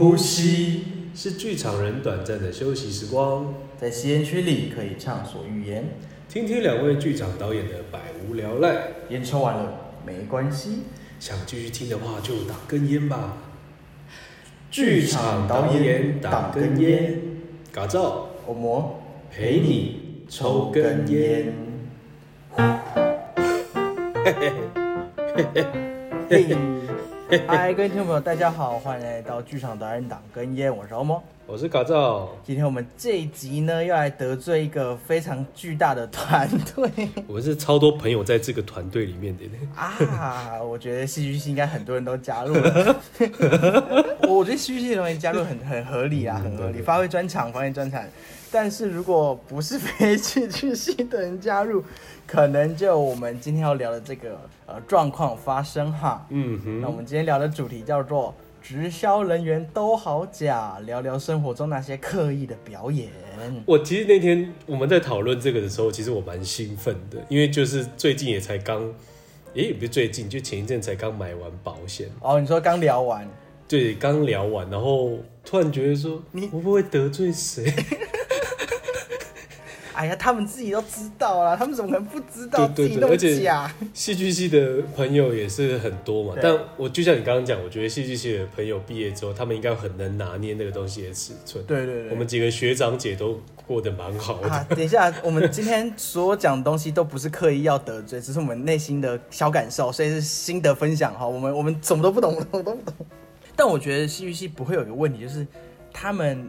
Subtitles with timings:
[0.00, 0.84] 呼吸。
[1.14, 5.84] 是剧场人短暂的休息时光，在吸烟区里可以畅所欲言，
[6.26, 8.88] 听听两位剧场导演的百无聊赖。
[9.10, 10.84] 烟抽完了没关系，
[11.18, 13.36] 想继续听的话就打根烟吧。
[14.70, 17.20] 剧场导演打根烟，
[17.70, 18.28] 嘎造。
[18.46, 21.52] 欧摩陪你抽根烟。
[22.56, 22.64] 嘿
[24.24, 24.52] 嘿
[25.34, 25.66] 嘿嘿
[26.30, 26.56] 嘿嘿，
[27.46, 32.28] 嗨，各位听众朋友，大家好，欢迎来到剧场导演挡根烟，我是欧摩，我是嘎造。
[32.42, 36.90] 今天我们这一集呢，要来得罪一个非常巨大的团队。
[37.28, 39.44] 我们是超多朋友在这个团队里面的
[39.76, 42.96] 啊，我觉得戏剧系应该很多人都加入了。
[44.28, 48.02] 我觉得戏剧系的人加入很很合理啊，很合理，发挥专长，发挥专长。
[48.52, 51.84] 但是如果不是非戏剧系的人加入，
[52.30, 56.24] 可能就我们今天要聊的这个呃状况发生哈。
[56.30, 56.80] 嗯哼。
[56.80, 63.08] 那我们今天聊的主题叫做“直销人员都好假”，聊聊生活中那些刻意的表演。
[63.66, 68.80] 我其实那天我们在讨论这个的时候，其实我蛮兴奋的，因为就是最近也才刚，
[69.54, 72.08] 诶，也不是最近，就前一阵才刚买完保险。
[72.20, 73.28] 哦，你说刚聊完？
[73.66, 77.64] 对，刚聊完，然后突然觉得说，你会不会得罪谁？
[80.00, 83.70] 哎呀，他们自己都知道啦，他们怎么可能不知道自己那么假？
[83.92, 86.34] 戏剧系的朋友也是很多嘛。
[86.40, 91.62] 但我就像你刚刚讲，我觉得戏剧系的朋友毕业之后，他们应该很能拿捏那个东西的尺寸。
[91.66, 94.48] 对对对，我们几个学长姐都过得蛮好的。
[94.48, 101.28] 啊，等一下，我们今天所讲的东西都不是刻意要得罪，只是我们内心的小感受，所以是心得分享哈。
[101.28, 103.06] 我们我们什么都不懂，我都不懂。
[103.54, 105.46] 但我觉得戏剧系不会有一个问题，就是
[105.92, 106.48] 他们。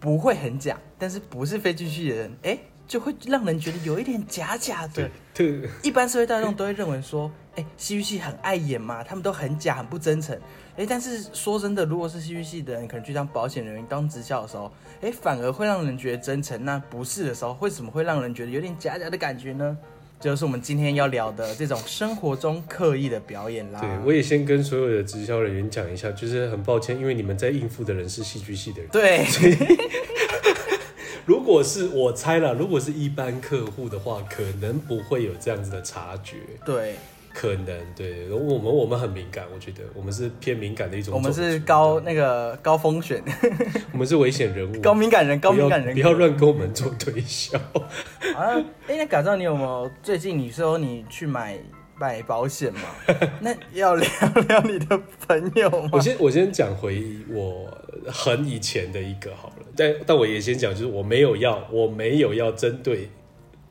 [0.00, 5.08] 不会很假，但是不是非戏剧系的人，哎，就会让人觉得有一点假假的。
[5.34, 10.36] 对，一般社会大众都会认为说，哎，戏剧系很爱演嘛，他们都很假，很不真诚。
[10.76, 16.64] 哎，但是说真的，如果是戏剧系的人，可能去当保险人员、当直销的时候，哎，反而会让人觉得真诚。
[16.64, 19.76] 那不是的时候，为什么会让人觉得有点假假的感觉呢？
[20.20, 23.80] 就是我们今天要聊的这种生活中刻意的表演啦。
[23.80, 28.90] 对，我也先跟所有的直销人员讲一下，就是很抱歉，因为你们在应付的人是戏剧系的人。
[28.90, 29.24] 对。
[31.24, 36.36] 如果是我猜了，如果是一般客户的话，可能不会有这样子的察觉。
[36.66, 36.96] 对。
[37.32, 41.14] 可能对，我们我们很敏感，我觉得我们是偏敏感的一种。
[41.14, 43.22] 我们是高那个高风险，
[43.92, 47.56] 我们是危险人物，高敏感人，高敏感人，不要乱跟我们做推销。
[48.36, 48.56] 啊，
[48.88, 51.56] 哎，那改造你有没有最近你说你去买
[51.98, 52.80] 买保险嘛？
[53.40, 54.08] 那要聊
[54.48, 55.90] 聊你的朋友吗？
[55.92, 57.70] 我先我先讲回我
[58.06, 63.08] 很以前的一个好了，但但我也先讲，就是我没有要，我没有要针对。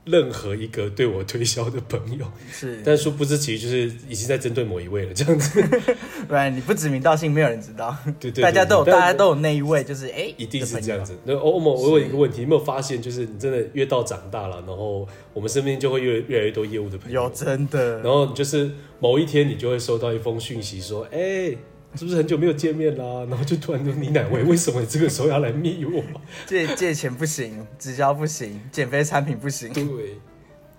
[0.09, 5.61] 任何一个对我推销的朋友是，但殊不知其实就是已经在针对某一位了，这样子。
[6.27, 7.95] 不然你不指名道姓，没有人知道。
[8.19, 11.17] 对对，对，大家都有，大家都有那一位，就是哎、欸，一定是这样子。
[11.23, 17.99] 那欧某，我有一个问题，你有没有发现，就是你真的越到长大了，然后我们身边就会越越来越多业务的朋友，有真的。
[17.99, 21.57] 然后就是某一天，你就会收到一封讯息，说，哎、欸。
[21.95, 23.25] 是不是很久没有见面啦？
[23.29, 24.44] 然后就突然就：“你哪位？
[24.44, 26.03] 为什么你这个时候要来密我？
[26.45, 29.85] 借借钱不行，直销不行，减肥产品不行。”对，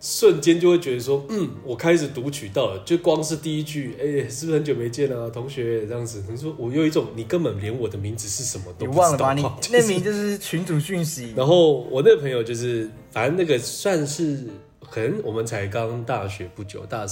[0.00, 9.10] 瞬间就会觉得说：“嗯，我开始读取到了。”就光是第一句：“哎、欸，是不是很久没见了、啊，同学？”这样子，你说我有一种你根本连我的名字是什么都不知道。
[9.16, 9.58] 你忘了吗？
[9.60, 11.34] 你那名就是群主讯息。
[11.36, 14.46] 然后我那个朋友就是，反正那个算是
[14.88, 17.04] 可能我们才刚大学不久，大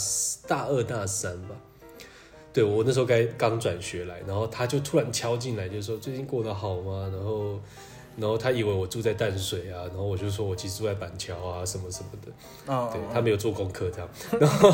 [0.47, 1.57] 大二大三吧。
[2.59, 7.09] 对，我那时候该刚转学来，然后他就突然敲进来，就说最近过得好吗？
[7.13, 7.57] 然后，
[8.17, 12.73] 然后他以为我住在淡水啊，然后我就说我其实住在板桥啊，什么什么的。
[12.75, 14.09] 哦，对，他没有做功课这样，
[14.41, 14.73] 然后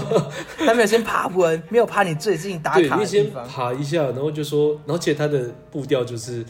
[0.65, 3.07] 他没有先爬文，没有爬你最近打卡的地方。
[3.07, 6.43] 先爬一下，然后就说，然后其实他的步调就是，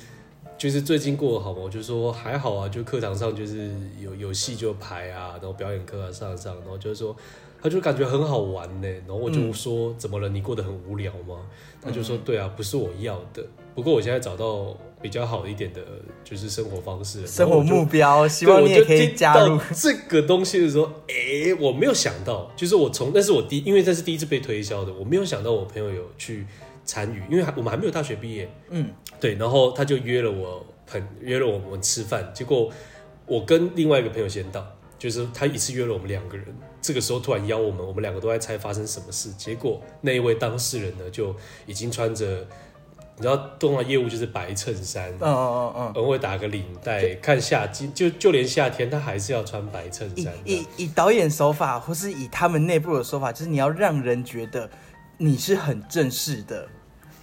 [0.57, 1.59] 就是最近过得好吗？
[1.65, 7.17] 我就说还好啊，就课堂上就是有有戏就排啊，然后表演课啊上上，然后就是说。
[7.65, 10.29] 他就感觉很好玩呢，然后我就说：“嗯、怎么了？
[10.29, 11.47] 你过得很无聊吗？”
[11.81, 13.43] 他就说：“对啊，不是我要的。
[13.75, 15.81] 不过我现在找到比较好一点的，
[16.23, 18.29] 就是生活方式，生活目标。
[18.29, 26.45] 希望你也可以加入这个东西的时候，哎、欸，我没有想到，就是我从那是我第，因为这是第一次被推销的，我没有想到我朋友有去
[26.85, 28.47] 参与，因为还我们还没有大学毕业。
[28.69, 32.71] 嗯，对，然后他就约了我朋约了我们吃饭，结果
[33.25, 34.71] 我跟另外一个朋友先到。
[34.99, 36.47] 就是他一次约了我们两个人，
[36.81, 39.33] 这个时候突然邀我们，我们两个都在猜发生什么事。
[39.35, 41.35] 结果那一位当事人呢，就
[41.67, 42.47] 已经穿着，
[43.17, 50.33] 你知道动画业务就是白衬衫，嗯嗯嗯，嗯，会打个领带，看夏季就就连夏天他还是要穿白衬衫。
[50.45, 54.71] 以以，以导演手法，或是以他们内部的说法，就是你要让人觉得
[55.19, 56.67] 你是很正式的。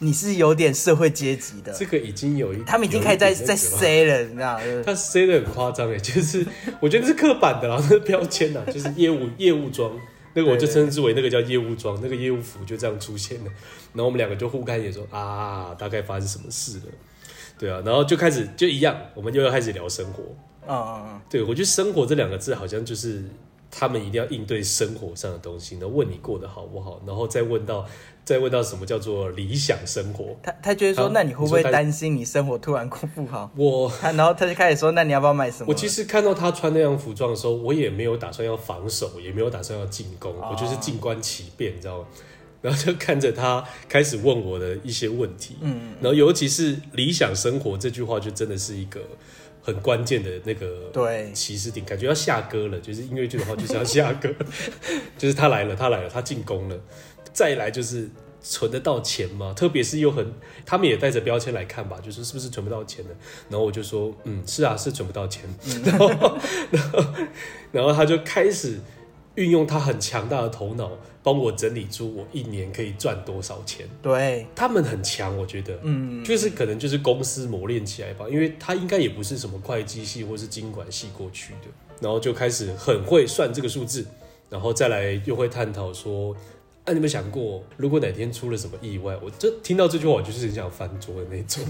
[0.03, 1.71] 你是有点社会阶级的。
[1.71, 4.63] 这个已经有一，他们已经开始在在 say 了，你知道吗？
[4.83, 6.43] 他 say 的很夸张哎，就是
[6.79, 9.91] 我觉得是刻板的啦，那个标签呐， 就是业务业务装，
[10.33, 13.51] 那个我就称之为那个叫业务装，那个业务服就这样出现了。
[13.93, 16.85] 然后我们两个就互看也说啊，大概发生什么事了？
[17.59, 20.23] 对啊，然后就开始就一样，我们就要开始聊生活。
[20.65, 21.21] 啊啊啊！
[21.29, 23.23] 对，我觉得“生活”这两个字好像就是
[23.71, 27.85] 他们一定要应对生活上的东西，然后问你过得好不好，然后再问到
[28.25, 30.35] 再问到什么叫做理想生活。
[30.43, 33.49] 他他觉得说，那你会不会担心你生活突然过不好？
[33.55, 35.67] 我 他然后他就开始说，那你要不要买什么？
[35.69, 42.05] 我其实看到他穿那样服装的时候，我也没有打算要防守，也没有打算要进攻，我就是静观其变，你知道吗？
[42.61, 49.01] 然后就看着他开始问我的一些问题，嗯，然后尤其是理想生活这句话，就真的是一个
[49.61, 54.29] 很关键的那个对起始点，感觉要下歌了，就是音乐剧的话就是要下歌，
[55.17, 56.75] 就是他来了，他来了，他进攻了，
[57.31, 58.09] 再来就是
[58.41, 59.53] 存得到钱吗？
[59.55, 60.33] 特别是又很，
[60.65, 63.11] 他们也带着标签来看吧，就是是不是存不到钱的？
[63.49, 66.09] 然后我就说，嗯，是啊，是存不到钱，嗯、 然后
[66.71, 67.03] 然后
[67.71, 68.79] 然后他就开始。
[69.35, 70.91] 运用他很强大的头脑，
[71.23, 73.87] 帮我整理出我一年可以赚多少钱。
[74.01, 81.67] 对，他们很强，我觉得，嗯，就是可能就是公司磨练起来吧，因为他应该也不是什么会计系或是经管系过去的，
[81.99, 84.05] 然后就开始很会算这个数字，
[84.49, 86.35] 然后再来又会探讨说。
[86.83, 91.63] 那、啊、你们想过，如果哪天出了什么意外，我就听到这句话，我就是很想翻桌的那种。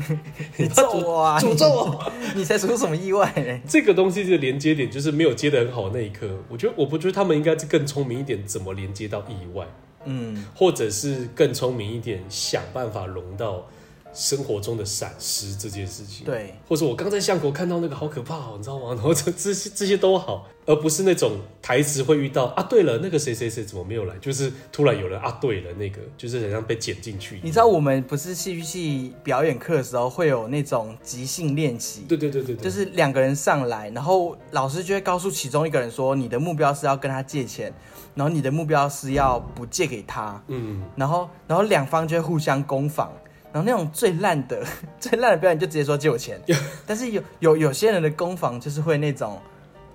[0.56, 1.38] 你咒我啊！
[1.38, 2.12] 诅咒我！
[2.34, 3.60] 你才出什么意外呢？
[3.68, 6.26] 这个东西的连接点就是没有接的很好那一刻。
[6.48, 9.66] 我觉得，我不觉得他们应该是更聪明一点，怎么连接到意外？
[10.06, 13.66] 嗯，或者是更聪明一点，想办法融到。
[14.14, 18.90] 生活中的闪失这件事情，对，或者我刚在巷口看到那个好可怕哦，你知道吗？
[18.94, 24.14] 然后这这些这些都好，而不是那种台词会遇到啊，对了，那个谁谁谁怎么没有来？
[24.18, 27.40] 就是突然有人啊，对了，那个就是好像被剪进去。
[27.42, 32.04] 你知道我们不是戏剧系表演课的时候会有那种即兴练习？
[32.08, 37.72] 对对对对，就是两个人上来，然后老师就会告诉其中一个人说，你的目标是要跟他借钱，
[38.14, 43.12] 然后你的目标是要不借给他，嗯，然后然后两方就会互相攻防。
[43.54, 44.66] 然后那种最烂的、
[44.98, 46.40] 最烂的表演就直接说借我钱，
[46.84, 49.40] 但是有有有些人的攻防就是会那种，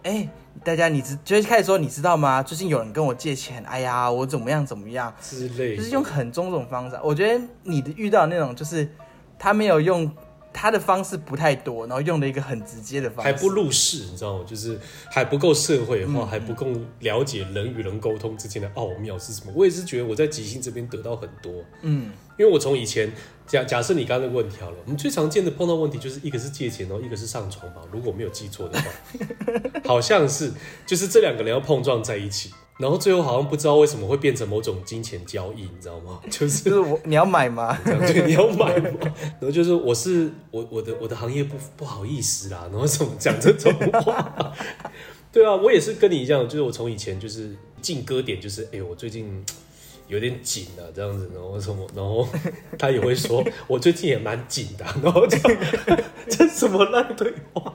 [0.04, 0.30] 哎，
[0.64, 2.42] 大家你知就会开始说你知道吗？
[2.42, 6.98] 最近有人跟我借钱，哎呀，我怎么样怎么样之类，就是用很种种方式。
[7.04, 8.90] 我觉得你的遇到的那种就是
[9.38, 10.10] 他没有用。
[10.52, 14.44] 他的方式不太多，然后用了一个很直接的方式，还不入世，你知道吗？
[14.46, 14.78] 就是
[15.12, 16.66] 还不够社会化，嗯、还不够
[17.02, 19.54] 了解人与人沟通之间的奥妙是什么。
[19.56, 21.54] 我也是觉得我在即兴这边得到很多，
[21.84, 23.12] 嗯，因为我从以前
[23.50, 28.86] 假假设你刚刚那个问题好了，我们最常见的碰到问题就是一个是借钱，然后一个是上床吧，如果没有记错的话，
[29.86, 30.52] 好像是
[30.86, 32.52] 就是这两个人要碰撞在一起。
[32.78, 36.22] 然后最后好像不知道为什么会变成某种金钱交易，你知道吗？
[36.32, 37.78] 就是，就是我你要买吗？
[37.84, 38.90] 对，你要买吗？
[39.22, 44.54] 然后就是我是我我的我的行业不不好意思啦，然后怎么讲这种话？
[45.30, 49.44] 对啊，我也是跟你一样，就是我从以前就是进歌点就是哎，我最近
[50.10, 52.28] 有点紧啊，这样子，然后什么，然后
[52.78, 55.38] 他也会说 我最近也蛮紧的， 然后这
[56.30, 57.74] 这什么烂对话？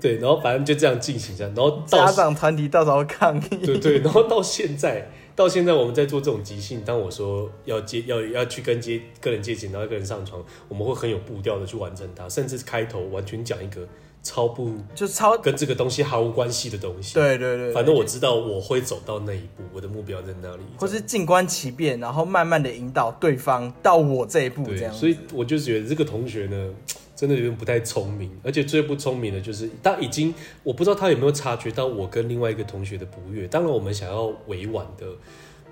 [0.00, 3.64] 对，然后反正就这样进行这样，然后家长团体到时候抗议。
[3.64, 13.86] 对对，然后到现在，到现在我们在做这种即兴，当我说要接要要去跟接个人借钱，然后跟人上床，我们会很有步调的去完成它，甚至开头完全讲一个
[14.22, 17.14] 超不就超跟这个东西毫无关系的东西。
[17.14, 24.94] 对对对，反正我知道我会走到那一步，我的目标在哪里，或是静观其变，然后慢慢的引导对方到我这一步这样。
[24.94, 26.70] 所以我就觉得这个同学呢。
[27.14, 33.46] 真的有点不太聪明，而且最不聪明的就是他已经，我不知道他有没有察觉到我跟另外一个同学的不悦。
[33.46, 35.06] 当然，我们想要委婉的，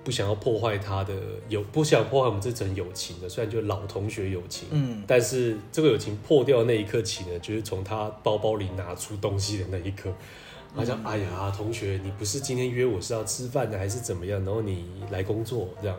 [0.02, 1.14] 不想要破坏他的
[1.48, 3.28] 友，不想破坏我们这层友情的。
[3.28, 10.10] 虽然就老同学友情，嗯，但是这个友情破掉的那一刻起呢，就是从他包包里拿出东西的那一刻，
[10.74, 14.42] 好像、嗯、哎呀，同学，你不是今天约我是要吃饭的，还是怎么样？
[14.44, 15.96] 然后你来工作这样，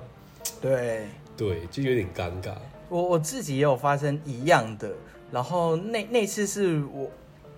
[0.60, 1.06] 对
[1.38, 2.56] 对，就有点尴尬。
[2.90, 4.92] 我我自己也有发生一样的。
[5.32, 7.10] 然后那那次是我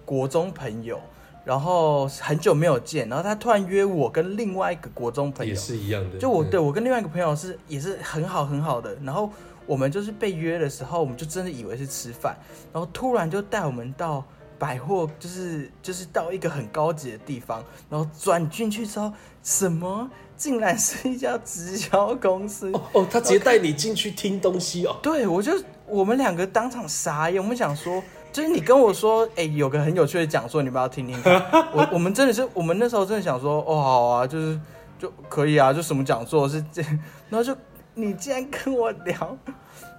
[0.05, 0.99] 国中朋友，
[1.43, 6.17] 然后很久没有见，然后他突然约我跟另外一个国中朋友，也是一样的。
[6.17, 9.29] 就我对我跟另外一个朋友是也是很好很好的，然后
[9.65, 12.35] 我们就是被约的时候，我们就真的以为是吃饭，
[12.71, 14.23] 然后突然就带我们到
[14.57, 24.97] 百货，就是就是到一个很高级的地方，然后转进去之后，什么竟然是一家直销公司哦哦，他直接带你进去听东西哦。
[25.01, 25.51] 对，我就。
[25.85, 28.01] 我们两个当场傻眼，我们想说，
[28.33, 31.39] 就是你跟我说，哎、欸，有个很有趣的讲座，你不要听听看。
[31.71, 34.59] 我我们真的是，我们那时候真的想说，哦，好啊，就是
[34.97, 36.81] 就可以啊，就什么讲座是这，
[37.29, 37.55] 然后就
[37.93, 39.37] 你竟然跟我聊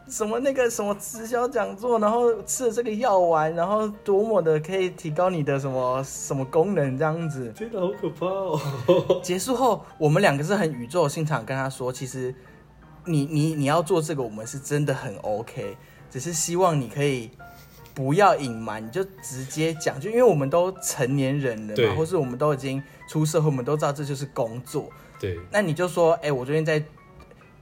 [0.08, 8.60] 什么那个什么直销讲座，然后吃了这个药丸，然后多么的可以提高你的什么什么功能这样子，真的好可怕哦！
[9.22, 12.34] 结束后，我们两个是很宇宙心肠跟他说，其实
[13.04, 15.76] 你你你要做这个，我们是真的很 OK，
[16.10, 17.30] 只是希望你可以。
[17.94, 24.90] 不要隐瞒，你就直接讲，就因为我们都成年人了嘛，或是我们都已经出社会，我们都知道这就是工作。
[25.20, 26.82] 对，那你就说，哎、欸，我最近在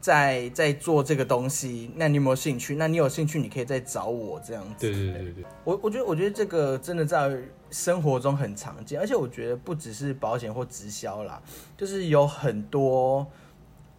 [0.01, 2.75] 在在做这个东西，那你有没有兴趣？
[2.77, 4.91] 那你有兴趣，你可以再找我这样子。
[4.91, 7.31] 对对对对，我我觉得我觉得这个真的在
[7.71, 11.43] 生活中很常见，而且我觉得不只是保险或直销啦，
[11.77, 13.27] 就是有很多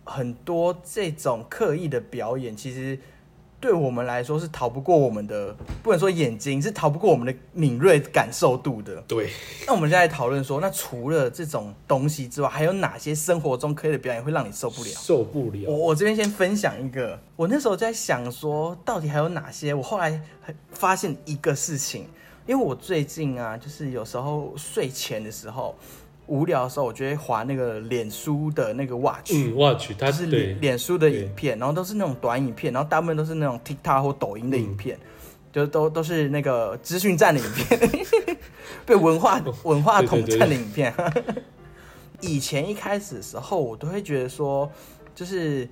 [0.04, 2.98] 很多这种刻意的表演，其实。
[3.64, 9.02] 对我们来说是逃不过我们的，不能说眼睛，是逃不过我们的敏锐感受度的。
[9.08, 9.30] 对。
[9.66, 14.90] 那我们现在讨论说，那除了这种东西之外，还有哪些生活中可以的表演会让你受不了？
[14.90, 15.70] 受不了。
[15.70, 19.74] 我我这边先分享一个，我那时候在想说，到底还有哪些？
[19.74, 20.22] 我后来
[20.74, 22.06] 发现一个事情，
[22.46, 25.74] 因为我最近啊，就是有时候睡前的时候。
[26.28, 35.10] 无聊的时候，我就会划那个脸书的那个 Watch，嗯，Watch，它是脸脸书的影片，然后都是那种短影片，然后大部分都是那种 TikTok 或抖音的影片，嗯、
[35.52, 37.80] 就都都是那个资讯站的影片，
[38.86, 40.94] 被文化文化统战的影片。
[40.96, 41.44] 对对对对
[42.30, 44.72] 以前一开始的时候，我都会觉得说，
[45.14, 45.68] 就是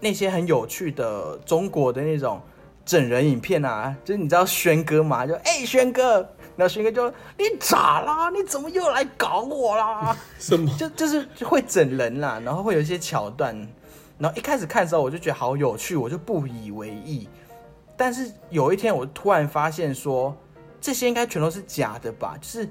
[0.00, 2.40] 那些很有趣的中国的那种
[2.84, 5.24] 整人影片啊，就是你知道轩哥吗？
[5.24, 6.28] 就哎，轩、欸、哥。
[6.62, 8.30] 然后勋哥就：“你咋啦？
[8.30, 10.72] 你怎么又来搞我啦？” 什么？
[10.78, 13.52] 就就是会整人啦，然后会有一些桥段。
[14.16, 17.28] 然后一开始看的时候，我就觉得好有趣，我就不以为意。
[17.96, 20.32] 但是有一天，我突然发现说，
[20.80, 22.36] 这些应该全都是假的吧？
[22.40, 22.68] 就是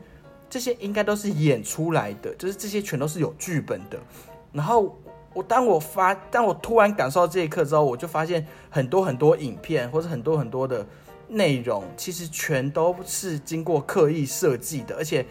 [0.49, 3.99] 这些应该都是演出来的，就是这些全都是有剧本的。
[4.53, 4.97] 然后
[5.33, 10.85] 我当我发，当我突然感受到这一刻之后，我就发现很多很多影片，或者很多很多的。
[11.33, 15.25] 内容其实全都是经过刻意设计的，而且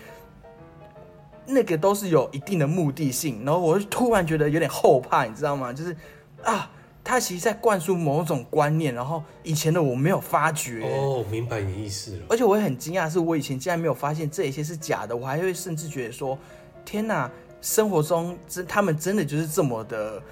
[1.47, 3.45] 那个都是有一定的目的性。
[3.45, 5.71] 然后我就突然觉得有点后怕，你知道吗？
[5.75, 5.95] 就是
[6.42, 6.71] 啊，
[7.04, 10.80] 他其实在灌输某种观念，然后以前的我没有发觉。
[10.85, 12.23] 哦，明白你意思了。
[12.30, 16.38] 而且我也很惊讶，是我以前竟然没有发现这一些是假的，我还会甚至觉得说，
[16.83, 17.30] 天哪，
[17.61, 20.23] 生活中真他们真的就是这么的，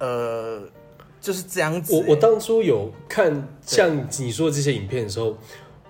[0.00, 0.62] 呃。
[1.22, 1.98] 就是这样子、欸。
[1.98, 5.38] 我我当初有看像你说的这些影片的时候，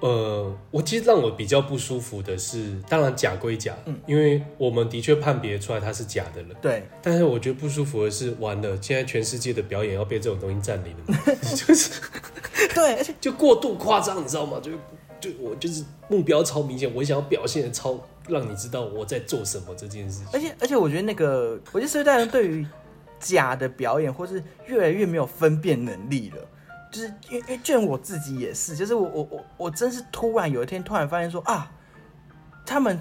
[0.01, 6.49] 呃，我其实让我比较不舒服的是，当然假归假，嗯，因为我们的确判别出来它是假的了。
[6.61, 6.87] 对。
[7.01, 11.91] 但是我觉得不舒服的是，完了，现在全世界的表演要被这种东西占领了， 就是
[12.75, 14.61] 对，而且就过度夸张，你知道吗？
[14.63, 14.73] 就
[15.19, 17.99] 就我就是目标超明显，我想要表现的超
[18.29, 20.27] 让你知道我在做什么这件事情。
[20.33, 22.67] 而且而且我觉得那个，我觉得社会大众对于。
[23.23, 26.37] 假的表演，或是越来越没有分辨能力了，
[26.91, 31.71] 就是因为因为就我自己也是，就是我我我我真是突然有一天突然发现说啊，
[32.67, 32.99] 他们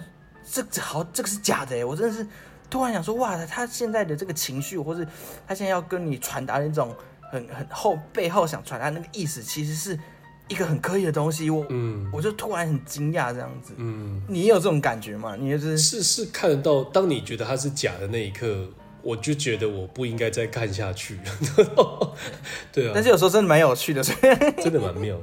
[0.48, 2.25] 这这好这个是假的哎，我真的是
[2.70, 5.04] 突然想说哇，他现在的这个情绪，或是
[5.48, 6.96] 他现在要跟你传达的那种
[7.32, 10.00] 很很后背后想传达那个意思，其实是
[10.48, 15.36] 一个很刻意的东西，我嗯，我就突然很惊讶这样子，嗯，你有这种感觉吗？
[15.36, 18.68] 你就是是是看得到，当你觉得他是假的那一刻。
[19.03, 22.13] 我就觉得我不应该再看下去了，
[22.72, 22.91] 对啊。
[22.93, 25.17] 但是有时候真的蛮有趣的，所以真的蛮妙。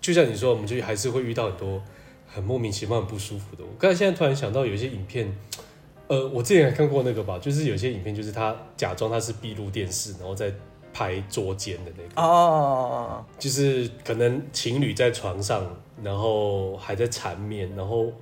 [0.00, 1.82] 就像你说，我们就还是会遇到很多
[2.26, 3.62] 很莫名其妙、很不舒服的。
[3.62, 5.32] 我刚才现在突然想到，有一些影片，
[6.08, 10.52] 呃，我之前还看过那个吧，就是有些影片，就是他假装他是闭路电视，然后在
[10.92, 15.64] 拍捉奸的那个哦，就是可能情侣在床上，
[16.02, 18.12] 然后还在缠绵，然后。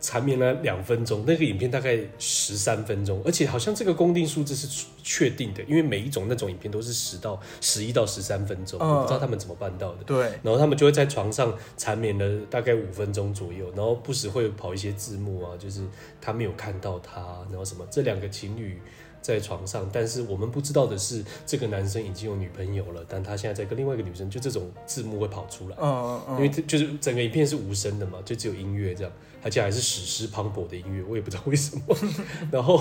[0.00, 10.04] 缠绵了两分钟，那个影片大概十三分钟，而且好像这个公定数字是确定的，因为每一种那种影片都是十到十一到十三分钟，我不知道他们怎么办到的。
[10.04, 15.86] 对，然后他们就会在床上缠绵了大概五分钟左右，然后不时会跑一些字幕啊，就是
[16.20, 18.80] 他没有看到他，然后什么这两个情侣。
[19.22, 31.96] 在床上，但是我们不知道的是，这个男生已经有女朋友了，但他现在在跟另外一个女生，就这种字幕会跑出来，嗯嗯，因为就是整个影片是无声的嘛，就只有音乐这样，而且还是史诗磅礴的音乐，我也不知道为什么。
[32.52, 32.80] 然后，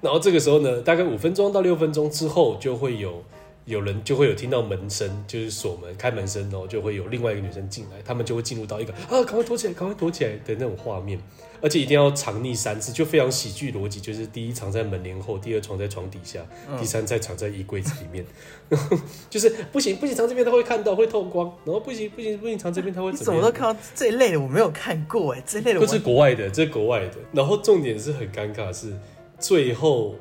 [0.00, 3.22] 然后这个时候呢，大概五分钟到六分钟之后，就会有
[3.64, 11.18] 有人就会有听到门声，就是锁门开门声，然后就会有另外一个女生进来，他们就会进入到一个啊，赶快躲起来，赶快躲起来的那种画面。
[11.60, 18.26] 而且一定要藏匿三次，就非常喜剧逻辑，就是第一藏在门帘后，第二藏在床底下，嗯、第三再藏在衣柜子里面。
[19.30, 24.40] 就是不行不行，藏这边他会看到会透光，然后不行不行不行，藏这边他会怎么都看到这一类的？
[24.40, 25.78] 我没有看过哎，这一类的。
[25.78, 27.14] 这是国外的，这是国外的。
[27.32, 28.92] 然后重点是很尴尬是
[29.38, 30.18] 最后啊，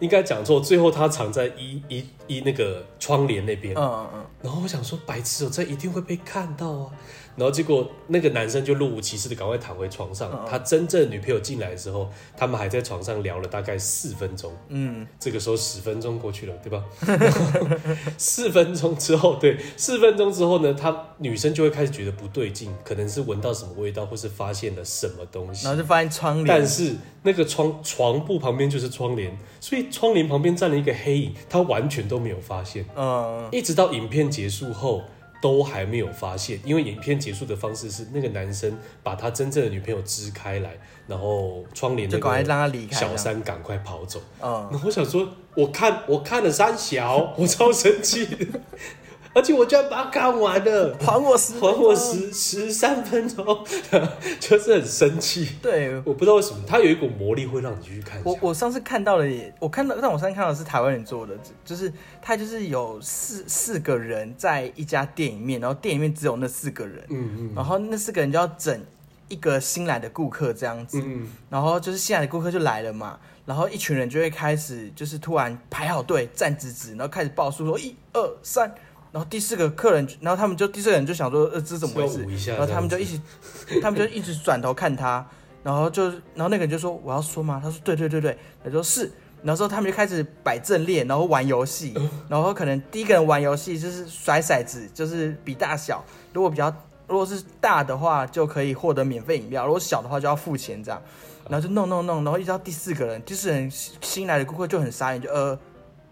[0.00, 3.74] 应该讲错，最后他藏在一一一那个窗帘那边。
[3.74, 4.26] 嗯嗯嗯。
[4.42, 6.90] 然后我想说，白痴哦，这一定会被看到啊。
[7.36, 10.44] 然后结果那个男生就若无其事的赶快躺回床上。
[10.48, 14.52] 他真正女朋友进来的时候，他们还在床上聊了大概四分钟。
[14.68, 16.84] 嗯，这个时候十分钟过去了，对吧？
[18.16, 25.66] 四分钟之后，对，四分钟之后呢，他女生就会开始觉得不对劲，可能是闻到什么味道，或是发现了什么东西。
[25.66, 32.86] 然后就发现窗帘，但是那个窗床布旁边就是窗帘，所以窗帘旁边站了一个黑影，他完全都没有发现。
[32.96, 35.02] 嗯，一直到影片结束后。
[35.40, 40.76] 都还没有发现，因为影片结束的方式是那个男生把他真正的女朋友支开来，
[41.06, 44.20] 然后窗帘就赶快让他离开，小三赶快跑走。
[44.42, 48.26] 嗯，然后我想说，我看我看了三小，我超生气。
[49.36, 53.44] 而且我居然把它看完了，还我十，还我十十三分钟，
[54.40, 55.56] 就是很生气。
[55.60, 58.18] 对，我不知道为什么，它有一股魔力会让你继续看。
[58.24, 68.82] 我我上次看到了也，我看到，但我上次看到的是台湾人做的，就是他就是有四四个人在一家店里面，然后店里面只有那四个人，嗯嗯，然后那四个人就要整
[69.28, 78.74] 一个新来的顾客这样子，嗯，然后就是新来的顾客就来了嘛，然后一群人就会开始就是突然排好队站直直，然后开始报数说一二三。
[79.12, 82.50] 然后第四个客人，然后他们就第四个人就想说，呃，这是怎么回事？
[82.50, 83.20] 然后他们就一起，
[83.80, 85.26] 他们就一直转头看他，
[85.62, 87.60] 然后就，然后那个人就说，我要说吗？
[87.62, 89.10] 他说，对对对对，他说是。
[89.42, 91.94] 然后之后他们就开始摆阵列，然后玩游戏，
[92.28, 96.74] 然后可能第一个人玩游戏就是甩骰子，就是比大小，如果比较
[97.06, 101.00] 如果是大的话就可以获得免费饮料，如果小的话就要付钱这样。
[101.48, 105.56] 然后就弄弄弄，然后一直到第四个人，第四个人新来的顾客就很傻眼，就呃。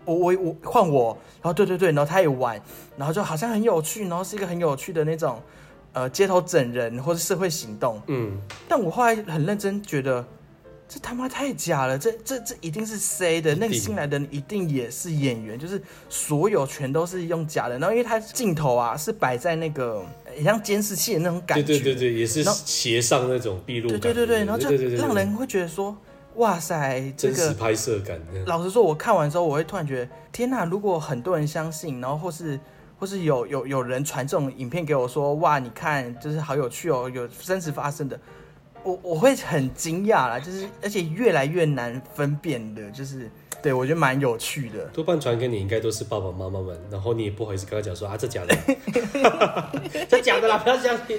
[0.04, 2.60] 我我我换我，然后对对对，然后他也玩，
[2.96, 5.40] 然后就好像很有趣，然后是一个很有趣的那种，
[5.92, 8.00] 呃，街头整人或者社会行动。
[8.08, 10.24] 嗯，但我后来很认真觉得，
[10.88, 17.78] 这他妈太假了，这这这一定是 C 的，那个新来的人一定也是演员，就是所有全都是用假的。
[17.78, 20.04] 然后因为他镜头啊是摆在那个
[20.36, 25.96] 很像监视器的那种感觉，对对对对，也是斜上那种闭路，对对对对，然后就让人会觉得说。
[26.36, 28.20] 哇塞，这个真实拍摄感。
[28.46, 30.64] 老实说，我看完之后，我会突然觉得，天哪！
[30.64, 32.58] 如果很多人相信，然后或是
[32.98, 38.18] 或是有有有人传这种影片给我说，哇，你看，就是好有趣哦，有真实发生的，
[38.84, 43.30] 我我会很惊讶啦，就是而且越来越难分辨的，就是。
[43.62, 44.84] 对，我觉得蛮有趣的。
[44.92, 48.54] 多半传给你应该都是爸爸妈妈们，然后你也不好意思跟他讲说啊，这假的，
[50.06, 51.18] 这假的啦，不要相信。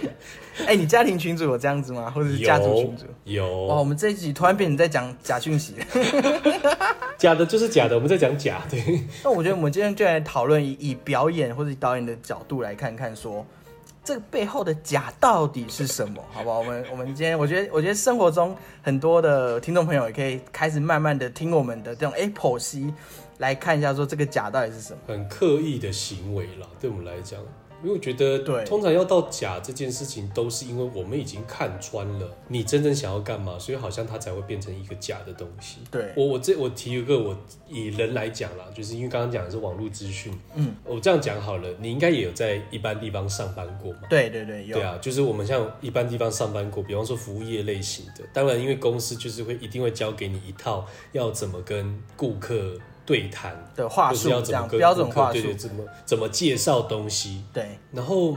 [0.59, 2.07] 哎、欸，你家庭群组有这样子吗？
[2.11, 3.05] 或者是家族群组？
[3.23, 3.65] 有。
[3.65, 5.73] 哇，我们这一集突然变成在讲假讯息。
[7.17, 8.61] 假的就是假的，我们在讲假。
[8.69, 9.01] 对。
[9.23, 13.43] 那我觉得我们今天就来讨论以以表演或者导演的角度来看看说。
[14.05, 16.23] 这个背后的假到底是什么？
[16.31, 16.59] 好不好？
[16.59, 22.93] 我们我们今天，我觉得，我觉得生活中很多的听众朋友也可以开始慢慢的听我们的这种 Apple C，，
[23.39, 24.99] 来看一下说这个假到底是什么？
[25.07, 27.41] 很刻意的行为啦，对我们来讲。
[27.85, 35.77] 因为我觉得，对，通常要到假这件事情，都是因为我们已经看穿了你真正想要干嘛，所以好像它才会变成一个假的东西。
[35.91, 43.99] 对，我我这我提一个，我以人来讲啦，就是因为刚刚讲的是网络资讯，嗯，我这样讲好了，你应该也有在一般地方上班过嘛？
[44.09, 44.77] 对对对，有。
[44.77, 52.79] 对啊，就是我们像一般地方上班过，比方说服务业类型的，当然因为公司就是会一定会教给你一套要怎么跟顾客。
[53.05, 57.43] 对谈的话术，这样标准话术，对对，怎么怎么介绍东西？
[57.53, 57.67] 对。
[57.91, 58.35] 然后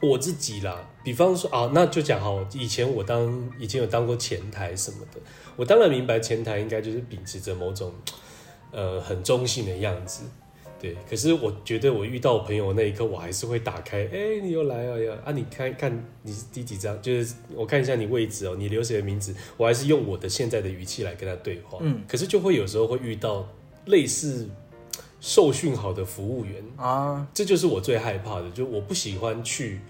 [0.00, 5.20] 我自己啦，比方说啊，那就讲好，以前我当以前有当过前台什么的，
[5.54, 7.92] 我当然明白前台应该就是秉持着某种
[8.72, 10.24] 呃很中性的样子，
[10.80, 10.96] 对。
[11.08, 15.14] 可是我觉得我遇到我朋友那一刻，我还是会打开，哎，你又来了呀？
[15.24, 17.00] 啊，你看看你是第几张？
[17.00, 19.32] 就是我看一下你位置哦，你留谁的名字？
[19.56, 21.78] 我还是用我的现在的语气来跟他对话。
[21.80, 22.02] 嗯。
[22.08, 23.46] 可是就会有时候会遇到。
[23.86, 24.48] 类似
[25.20, 28.50] 受训好的服务员啊，这就是我最害怕的。
[28.50, 29.80] 就我不喜欢去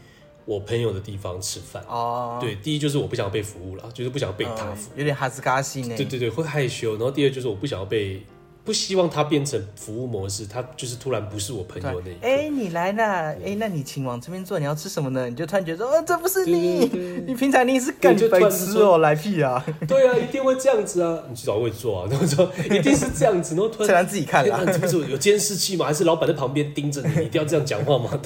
[0.44, 2.38] 我朋友的地方吃饭啊。
[2.40, 5.96] 对，第一就是我不想要被服务了，就是不想要被他服务，有点哈斯卡西呢。
[5.96, 6.92] 对对对，会害羞。
[6.92, 8.22] 然后第二就是我不想要被。
[8.64, 12.26] 不希望它变成服务模式，它就是突然不是我朋友那一个。
[12.26, 15.28] 哎、欸，你来了，哎、欸，那你请往这边坐，你要吃什么呢？
[15.28, 16.90] 你就突然觉得说，哦，这不是你，
[17.26, 19.62] 你平常你是干白痴哦，来屁啊！
[19.86, 25.84] 对啊，一定会这样子啊，你去找位坐啊， 然后说一定是这样子，然后突然 自己看啊，这不是有监视器吗？
[25.84, 28.18] 还是老板在旁边盯着你，你一定要这样讲话吗？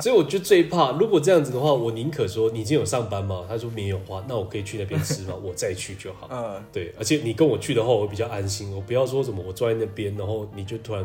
[0.00, 3.42] 所以我就最怕，如果这样子的话，我宁可说你今天有上班吗？
[3.48, 5.34] 他说没有话，那我可以去那边吃吗？
[5.42, 6.28] 我再去就好。
[6.30, 8.72] 嗯，对，而且你跟我去的话，我会比较安心。
[8.72, 10.48] 我不要说什么我坐在那边，然后。
[10.56, 11.04] 你就突然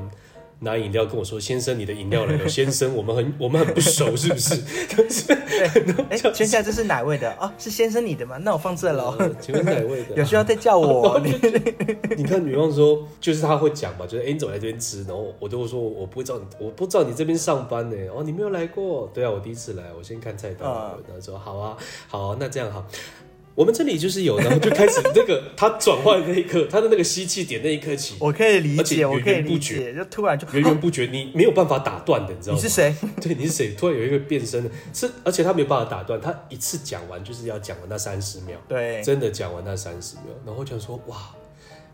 [0.60, 4.56] 拿饮料跟我说：“先生，你的饮料来了。”先生，我们很我们很不熟，是不是？
[4.94, 7.32] 对，哎， 先生这是哪位的？
[7.40, 8.38] 哦，是先生你的吗？
[8.44, 9.18] 那我放这喽。
[9.40, 10.16] 请问哪位的？
[10.16, 11.20] 有需要再叫我？
[12.18, 17.96] 你看，比方说，就是他会讲嘛，就是哎，你走来这边吃，然后我都会说，我不会知道你，我不知道你这边上班呢。
[18.14, 19.10] 哦，你没有来过？
[19.14, 20.70] 对啊，我第一次来，我先看菜单。
[20.70, 22.86] 然后说好啊，好啊，那这样好。
[23.60, 32.58] 我们这里就是有，然后就开始那个他转换那一刻，他的那个吸气点那一刻起，我可以理解，源源不绝，我可以理解，就突然就源源不绝，你没有办法打断的，你知道吗？
[32.58, 32.96] 你是谁？
[33.22, 33.74] 对，你是谁？
[33.74, 41.18] 突然有一个变身的，是而且他没有办法打断，他一次讲完就是要讲完那三十秒，对，真的讲完那三十秒，然后就说哇，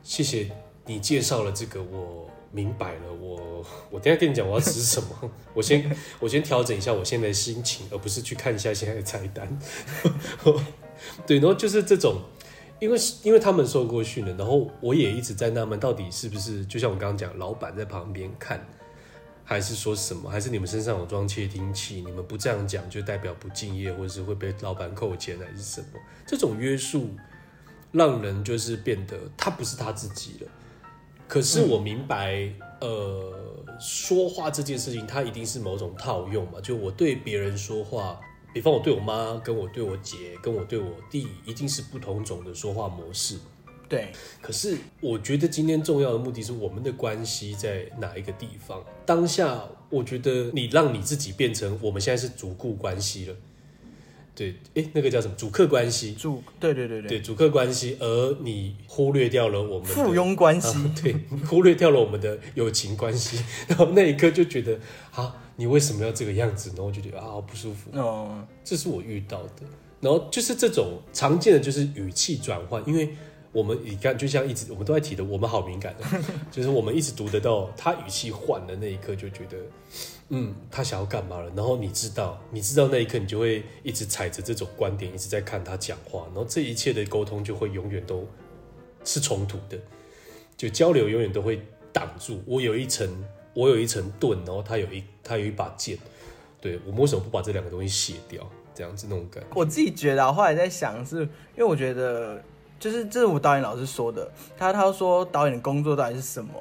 [0.04, 0.48] 谢谢
[0.86, 9.60] 你介绍了这个，我明白了，我我等下跟你讲我要吃什么， 我先我先调整一下我现在的心情，而不是去看一下现在的菜单，
[11.28, 12.22] 对，然后就是这种。
[12.78, 18.64] 因为因为他们受过训练，然后我也一直在纳闷，到底是不是就像我刚刚讲，老板在旁边看，
[19.46, 22.04] 还是说什么，还是你们身上有装窃听器？
[22.06, 25.88] 你们不这样讲，就代表不敬业，或者是会被老板扣钱，还是什么？
[26.28, 27.12] 这种约束
[27.94, 30.52] 让人就是变得他不是他自己了。
[31.30, 32.36] 可是我明白，
[32.82, 36.60] 嗯、呃，说话这件事情，它一定是某种套用嘛？
[36.62, 38.20] 就我对别人说话。
[38.56, 43.38] 比方我对我妈，跟我对我姐，跟我对我弟，一定是不同种的说话模式。
[43.90, 44.14] 对。
[44.42, 48.82] 可是我觉得今天重要的目的是我们的关系在哪一个地方？
[49.06, 53.36] 当下我觉得你让你自己变成我们现在是主顾关系了。
[54.34, 56.14] 对，哎、欸，那个叫什么主客关系？
[56.14, 61.14] 主对对对对，对主客关系，而你忽略掉了我们的附庸关系、啊，对，
[61.46, 64.80] 忽略掉了我们的友情关系， 然后那一刻就觉得，
[65.12, 66.72] 啊，你为什么要这个样子？
[66.76, 67.90] 然后就觉得啊，好不舒服。
[67.98, 69.64] 哦，这是我遇到的。
[70.02, 73.10] 然后就是这种常见的，就是语气转换，因为。
[73.56, 76.04] 我们你看，就像一直我们都在提的，我们好敏感的，
[76.52, 79.58] 就是我们一直读得到他语气换的那一刻，就觉得，
[80.28, 81.50] 嗯，他想要干嘛了。
[81.56, 88.28] 然后你知道，你知道那一刻，你就会一直踩着这种观点，一直在看他讲话，然后这一切的沟通就会永远都
[89.06, 89.80] 是冲突的，
[90.58, 91.62] 就交流永远都会
[91.94, 92.44] 挡住。
[92.46, 93.08] 我有一层，
[93.56, 95.98] 我有一层盾，然后他有一他有一把剑，
[96.62, 98.48] 对，我们为什么不把这两个东西卸掉？
[98.76, 99.50] 这样子那种感觉。
[99.56, 102.40] 我自己觉得，我后来在想是，是因为我觉得。
[102.78, 106.52] 就是这是我导演老师说的，他他说导演的工作到底是什么？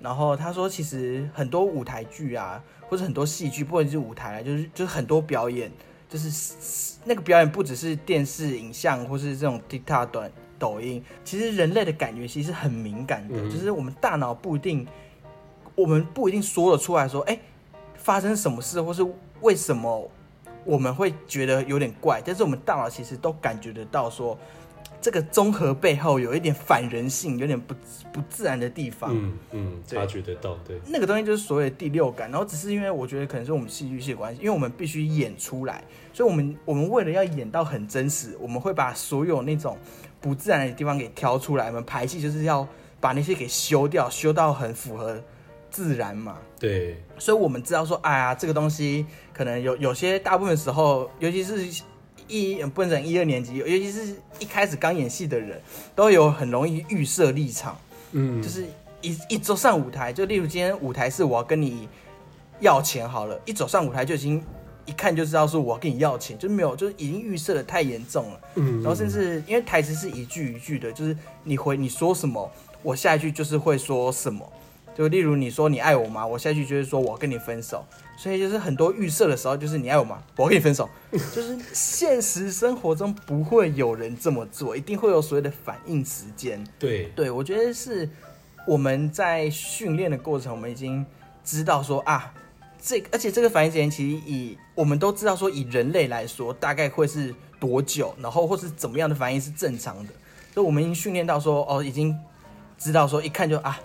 [0.00, 5.70] 然后他说其实很多舞台剧啊，或者很多戏剧，不管是舞台啊，就是就是很多表演，
[6.08, 14.86] 就是那个表演不只是电视影像或是这种 TikTok 短抖音，其实人类的感觉其实是很敏感的，嗯、就是我们大脑不一定，
[15.76, 17.38] 我们不一定说得出来说，哎，
[17.94, 19.06] 发生什么事，或是
[19.42, 20.10] 为什么
[20.64, 24.36] 我们会觉得有点怪，但是我们大脑其实都感觉得到说。
[24.98, 27.74] 这个综合背后有一点反人性，有点不
[28.12, 29.14] 不自然的地方。
[29.14, 30.80] 嗯嗯，察觉得到，对。
[30.88, 39.78] 那个东西就是所谓的第六感，然后只是因为我觉得可能是我们戏剧系的关系，因为我们必须演出来，所以我们我们为了要演到很真实，我们会把所有那种
[40.20, 41.66] 不自然的地方给挑出来。
[41.66, 42.66] 我们排戏就是要
[42.98, 45.22] 把那些给修掉，修到很符合
[45.76, 46.38] 自然嘛。
[46.58, 46.96] 对。
[47.18, 51.82] 所以我们知道说，哎呀，这个东西可能有有些大部分时候，尤其是。
[52.28, 55.62] 一不能讲一二年级，尤其是一开始刚演戏的人，
[55.94, 57.78] 都有很容易预设立场，
[58.10, 58.64] 嗯，就是
[59.00, 61.88] 一一走上舞台，就例如今天舞台是我要跟你
[62.58, 64.42] 要钱好了，一走上舞台就已经
[64.86, 72.50] 一看就知道是我要跟你要钱，就没有，就是已经预设的太严重了，嗯，然后甚至因为台词是一句一句的，就是你回你说什么，
[72.82, 74.44] 我下一句就是会说什么，
[74.96, 76.26] 就例如你说你爱我吗？
[76.26, 77.84] 我下一句就是说我跟你分手。
[78.18, 80.22] 所以就是很多预设的时候，就是你爱我吗？
[80.36, 80.88] 我跟你分手。
[81.12, 86.66] 就是现实生活中不会有人这么做，一定会有所谓的反应时间。
[86.78, 88.08] 对对，我觉得是
[88.66, 91.04] 我们在训练的过程，我们已经
[91.44, 92.32] 知道说啊，
[92.80, 100.12] 这而且这个反应时间其实以我们都知道说，以人类来说大概会是多久，然后或是怎么样的反应是正常的。
[100.54, 102.18] 所以我们已经训练到说哦，已经
[102.78, 103.78] 知道说一看就啊。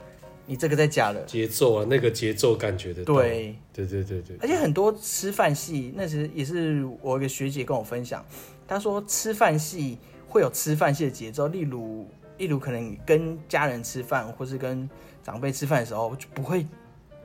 [0.51, 4.35] 你这个在假的节奏啊，那个节奏感觉的，对，对对对对。
[4.41, 8.21] 而且很多吃饭戏，那时也是我一个学姐跟我分享，
[8.67, 12.05] 她说吃饭戏会有吃饭戏的节奏，例如
[12.37, 14.89] 例如可能跟家人吃饭，或是跟
[15.23, 16.67] 长辈吃饭的时候，就不会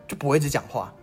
[0.07, 0.95] 就不会一直讲话，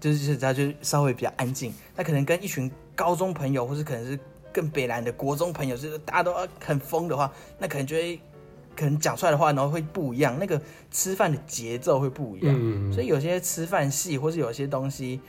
[0.00, 1.74] 就是就是他就稍微比较安静。
[1.94, 4.18] 那可能跟一群高中朋友，或是可能是
[4.50, 8.18] 更北南的国中朋友，就是大家都很疯的话，那可能就会。
[8.76, 10.60] 可能讲出来的话，然后会不一样，那个
[10.90, 15.20] 吃饭的节奏会不一样，嗯、所以有些吃饭戏，或是有些东西，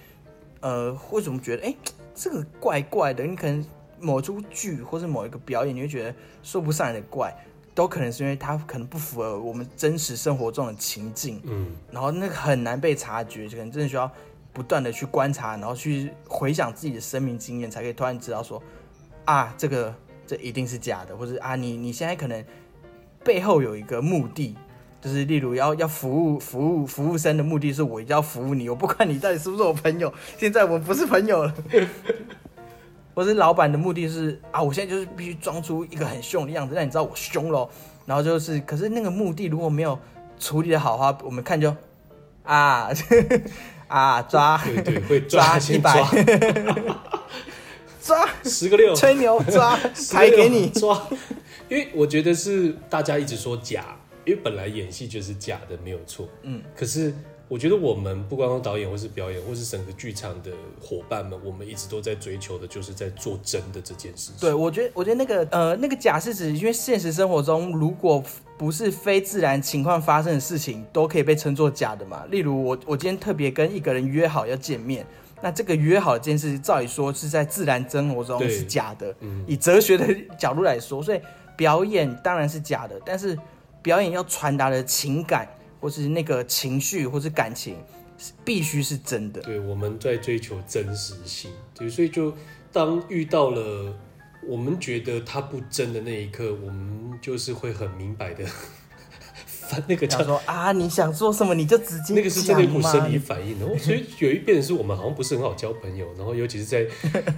[0.59, 1.73] 呃，为什么觉得哎，
[2.13, 3.23] 这个怪怪的？
[3.23, 3.65] 你可能
[3.99, 7.33] 某出剧或是某一个表演，你会觉得说不上来的怪，
[7.73, 14.11] 都可能是因为它可能不符合我们真实生活中的情境，嗯，然后那个很难被察觉，就可能真的需要
[14.51, 18.61] 不断的去观察，然后去回想自己的生命经验，才可以突然知道说，
[19.25, 19.93] 啊，这个
[20.25, 22.43] 这一定是假的，或者啊，你你现在可能
[23.27, 24.55] 背后有一个目的，
[25.01, 31.53] 就是例如要要服务服务服务生的目的是我一定要服务你，我不管你到底是不是我朋友，现在我们不是朋友了。
[33.13, 37.69] 或是老板的目的是啊，我现在就是必须装出一个很凶的样子，让你知道我凶咯。
[38.05, 39.99] 然后就是，可是那个目的如果没有
[40.39, 41.75] 处理的好的话，我们看就
[42.43, 42.89] 啊
[43.89, 46.01] 啊抓，对对，会抓一百，
[48.01, 49.77] 抓 十个六，吹牛抓，
[50.13, 51.01] 还给你抓。
[51.69, 56.27] 因为我觉得是大家一直说假，因为本来演戏就是假的，没有错。
[56.43, 57.13] 嗯，可是。
[57.49, 60.51] 我觉得我们不光光导演，或是表演，或是整个剧场的
[60.81, 64.41] 伙伴们，我们一直都在追求的，就是在做真的这件事情。
[64.41, 68.21] 对，我觉得，我觉得那个呃，那个假是指，因为现实生活中，如果
[68.57, 72.25] 不是非自然情况发生的事情，都可以被称作假的嘛。
[72.29, 75.07] 例如，我我今天特别跟一个人约好要见面，
[75.41, 79.15] 那这个约好的这件事，照理说是在自然生活中是假的。
[79.21, 79.45] 嗯。
[79.47, 81.21] 以哲学的角度来说，所以
[81.57, 83.37] 表演当然是假的，但是
[83.81, 85.45] 表演要传达的情感。
[85.79, 87.77] 或是那个情绪，或是感情，
[88.43, 89.39] 必须是真的。
[89.41, 91.51] 对，我们在追求真实性。
[91.75, 92.33] 对，所以就
[92.73, 93.95] 当遇到了
[94.47, 98.43] 我们觉得它不真的那一刻，我们就是会很明白的，
[99.69, 103.59] 反那个叫说啊，你想做什么你就直接那个是真的一股生理反应。
[103.59, 106.87] 然后，所以有一遍是我们好像不是很好交朋友，然后尤其是在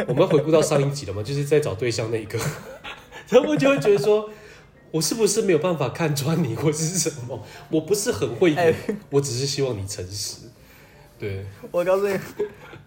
[0.07, 2.39] 我们回顾到上一集了嘛，就是在找对象那一个，
[3.29, 4.29] 然后我就会觉得说。
[4.91, 7.39] 我是不是没有办法看穿你，或是什么？
[7.69, 8.75] 我不是很会演，欸、
[9.11, 10.47] 我只是希望你诚实。
[11.19, 12.17] 对，我告诉你，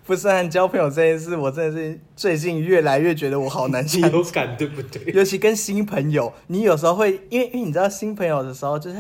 [0.04, 4.16] 不是很交朋友这件事，我真的是最近越来越觉得我好难相处。
[4.16, 5.12] 有感对不对？
[5.14, 8.96] 尤其跟新朋友，你有时候会因为因为你知道新朋友的时候，就是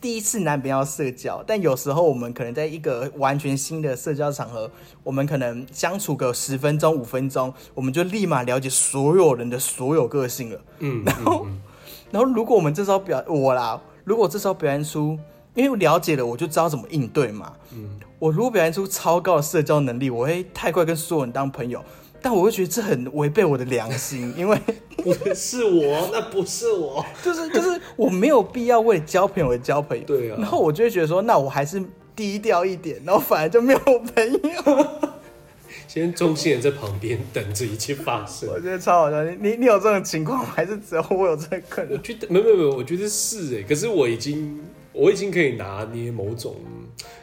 [0.00, 4.70] 第一次难免要社交，但有时候我们可能在一个完全新的社交场合，
[5.02, 10.60] 我们可能相处个十分钟、五分钟，我们就立马了解所有人的所有个性了。
[10.78, 11.44] 嗯， 然后。
[11.44, 11.62] 嗯嗯
[12.10, 15.18] 然后，如果我们这时候表我啦，如果这时候表现出，
[15.54, 17.52] 因为我了解了，我就知道怎么应对嘛。
[17.70, 21.84] 嗯，我如果表现出超高的社交能力，我会太快跟所有人当朋友，
[22.20, 24.58] 但我会觉得这很违背我的良心，因为
[24.96, 30.04] 不是我，那不是我， 就是就是我没有必要为了交朋友而交朋友。
[30.04, 31.82] 对啊，然后我就会觉得说，那我还是
[32.16, 34.86] 低调一点，然后反而就没有朋友。
[35.86, 39.24] 先中心人在旁边等着一切发生，我觉得超好笑。
[39.24, 41.92] 你你你有这种情况，还是只有我有这个可能？
[41.92, 43.62] 我觉得没有没有没有，我觉得是哎。
[43.62, 44.60] 可是我已经
[44.92, 46.56] 我已经可以拿捏某种。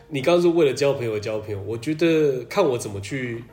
[0.08, 3.44] 你刚刚说为了交朋友而交朋友，我觉得看我怎么去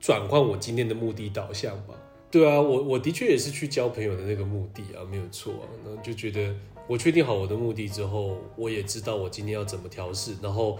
[0.00, 1.94] 转换我今天的目的导向吧。
[2.30, 5.68] 对啊，我我的确也是去交朋友的那个目的啊，没有错啊。
[5.84, 6.54] 然后就觉得
[6.86, 10.78] 我确定好我的目的之后，我也知道我今天要怎么调试，然后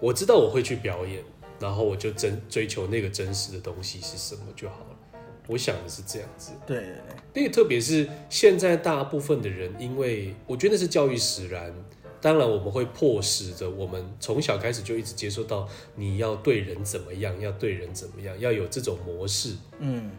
[0.00, 1.22] 我知道我会去表演。
[1.58, 5.18] 然后我就真追求那个真实的东西是什么就好了。
[5.48, 6.52] 我想的是这样子。
[6.66, 7.16] 对对对。
[7.32, 11.74] 那个特别是现在大部分的人，因为我觉得是教育使然。
[12.20, 19.54] 当然我们会迫使着我们从小开始就一直接受到你要对人怎么样，要对人怎么样，要有这种模式。
[19.78, 20.10] 嗯。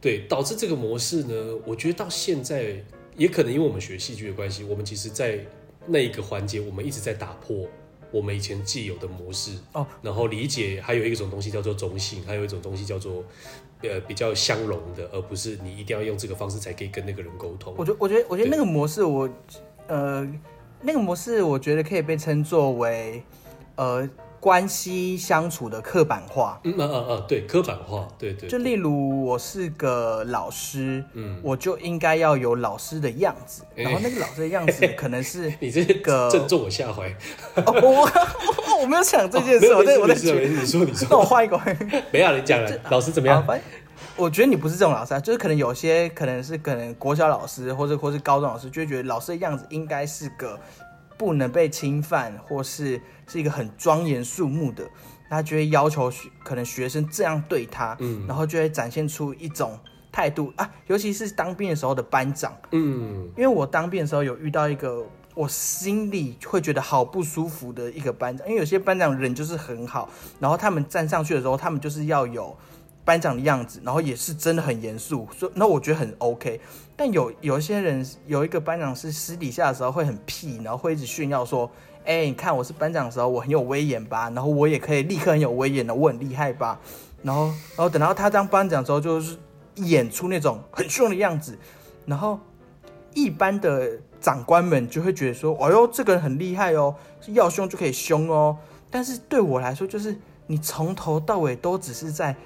[0.00, 2.84] 对，导致这个模式呢，我觉得到现在
[3.16, 5.44] 也可能因为我们学戏剧的关系，我们其实在
[5.86, 7.66] 那一个环节，我们一直在打破。
[8.10, 13.22] 我们以前既有的模式哦，然后理解还有一种东西叫做中性，还有一种东西叫做
[13.82, 17.74] 呃比较相容的，而不是你一定要用这个方式才可以跟那个人沟通。
[17.76, 19.28] 我觉我觉得我觉得那个模式我
[19.88, 20.26] 呃
[20.80, 23.22] 那个模式我觉得可以被称作为
[23.76, 24.08] 呃。
[24.40, 28.48] 关系相处的刻板化，嗯嗯嗯，对，刻板化，对对，对。
[28.48, 37.08] 就例如我是个老师，嗯，我就应该要有老师的样子，欸、然后那个老师的样子 可能是你这个正中我下怀。
[37.56, 38.08] 哦，我
[38.82, 41.60] 我没有想这件事，我在我在你说你说，那我换一个，
[42.12, 43.44] 没有你讲了，老师怎么样？
[44.18, 50.58] 我觉得你不是这种老师啊，就是可能有些可能是可能国小老师或者或是高中老师，就会觉得老师的样子应该是个。
[51.16, 54.88] 不能被侵犯，或是是一个很庄严肃穆的，
[55.28, 59.76] 他就会要求学可能学生这样对他，嗯，然后就会展现出一种
[60.12, 65.04] 态度啊，尤其是当兵的时候的班长，嗯，因为我当兵的时候有遇到一个
[65.34, 72.56] 我心里会觉得好不舒服的一个班长，因为有些班长人就是很好，然后他们站上去的时候，他们就是要有。
[73.08, 76.60] 班长的样子，然后也是真的很严肃，所以那我觉得很 OK。
[76.94, 81.70] 但有有一些人，有一个班长是私底下的时候会很屁，然后会一直炫耀说
[82.04, 84.28] ：“哎、你看我是班长的时候，我很有威严吧？
[84.34, 86.78] 然后我也可以立刻很有威严的，我很厉害吧？”
[87.24, 89.38] 然后，然后等到他当班长之后，就是
[89.76, 91.58] 演出那种很凶的样子，
[92.04, 92.38] 然后。
[93.14, 96.94] 一般的长官们就会觉得说，哎呦，这个人很厉害哦，
[97.28, 98.56] 要凶就可以凶哦。
[98.90, 100.16] 但是对我来说，就是
[100.46, 102.36] 你从头到尾都只是在。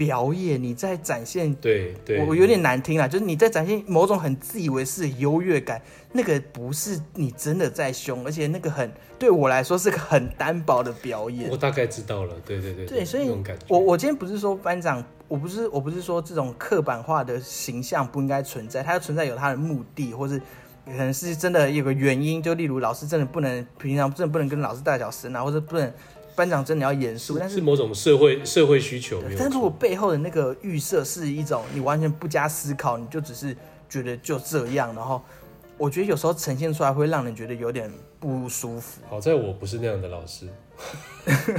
[0.00, 5.78] 表演，你在展现，对对，我有点难听啦，就是你在展现某种很自以为是的优越感，
[6.12, 11.50] 那个不是你真的在凶，而且那个很对我来说是个很单薄的表演。
[11.50, 13.28] 我大概知道了，对对对，对，所以
[13.68, 20.38] 我我今天不是说班长，我不是我不是说这种刻板化的形象不应该存在，它存在有它的目的，或是
[20.86, 25.92] 可能是真的有个原因，就例如老师真的不能平常真的不能跟老师大小声啊，或者不能。
[26.40, 29.22] 班长真的要严肃，但是是某种社会社会需求。
[29.38, 33.54] 但如果背后的那个预设是一种你完全不加思考，你就只是
[33.90, 35.20] 觉得就这样，然后
[35.76, 39.02] 我觉得有时候呈现出来会让人觉得有点不舒服。
[39.10, 40.48] 好在我不是那样的老师。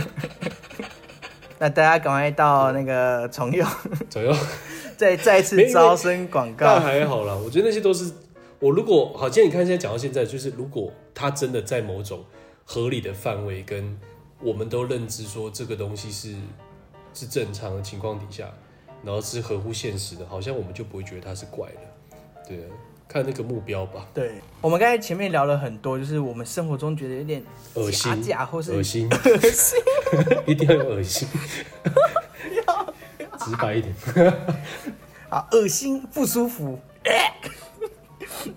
[1.60, 3.68] 那大家赶快到那个重用，
[4.10, 4.36] 重用，
[4.98, 6.66] 再再一次招生广告。
[6.66, 8.12] 但还好啦，我觉得那些都是
[8.58, 12.26] 我如果好，既然你看现在讲到现在，就是如果他真的在某种
[12.66, 13.96] 合理的范围跟。
[14.42, 16.36] 我们都认知说这个东西是
[17.14, 18.50] 是正常的情况底下，
[19.04, 21.82] 然后是合乎现实的，好像我们就不会觉得它是怪的。
[22.48, 22.58] 对，
[23.08, 24.08] 看那个目标吧。
[24.14, 27.44] 对，我们刚才前面聊了很多，就是我们生活中觉得有点
[27.76, 29.80] 恶心，假或是恶心，恶心，
[30.48, 31.28] 一定要有恶心，
[32.66, 32.94] 要
[33.38, 33.94] 直白一点。
[35.30, 36.80] 好，恶心不舒服。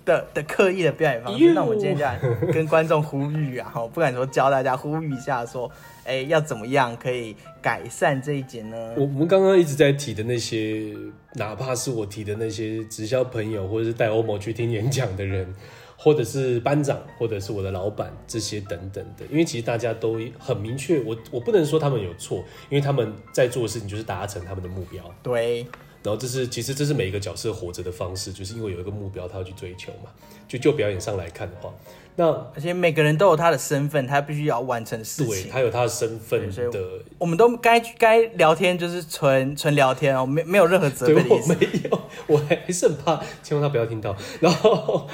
[0.04, 2.18] 的的刻意的表演方式，那我们今天就来
[2.52, 5.70] 跟观众呼吁啊，哈，不敢说教大家，呼吁一下说，
[6.04, 8.94] 哎、欸，要怎么样可以改善这一点呢？
[8.96, 10.94] 我我们刚刚一直在提的那些，
[11.34, 15.54] 哪怕是我提的那些直销朋友，或者是带欧某去听演讲的人，
[15.96, 25.02] 或者是班长，或者是我的老板，这些等等的，因为其实大家都很明确，我我不能说他们有错，因为他们在做的事情就是达成他们的目标。
[25.22, 25.66] 对。
[26.04, 30.10] 然后这是其实这是每一个角色活着的方式，就是因为有一个目标，他要去追求嘛。
[30.46, 31.72] 就就表演上来看的话，
[32.16, 35.44] 那而且每个人都有他的身份，他必须要完成事情。
[35.44, 36.82] 对，他有他的身份的。
[37.16, 41.54] 我们都该该聊天就是纯纯聊天哦，没没有任何责备的意思。
[41.54, 44.14] 没有，我还是很怕，千万他不要听到。
[44.38, 45.08] 然后，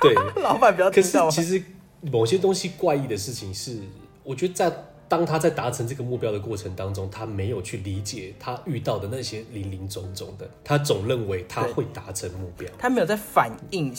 [0.00, 1.26] 对， 老板不要听到。
[1.28, 1.60] 可是其实
[2.00, 3.76] 某些东西怪异的事情是，
[4.22, 4.72] 我觉得在。
[5.12, 13.94] 当他在达成这个目标的过程当中，他没有去理解他遇到的那些林林总总的，他总认为他会达成目标，他没有在反应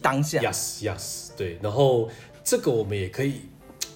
[0.00, 0.40] 当下。
[0.40, 1.58] Yes, yes，对。
[1.60, 2.08] 然后
[2.44, 3.40] 这个我们也可以，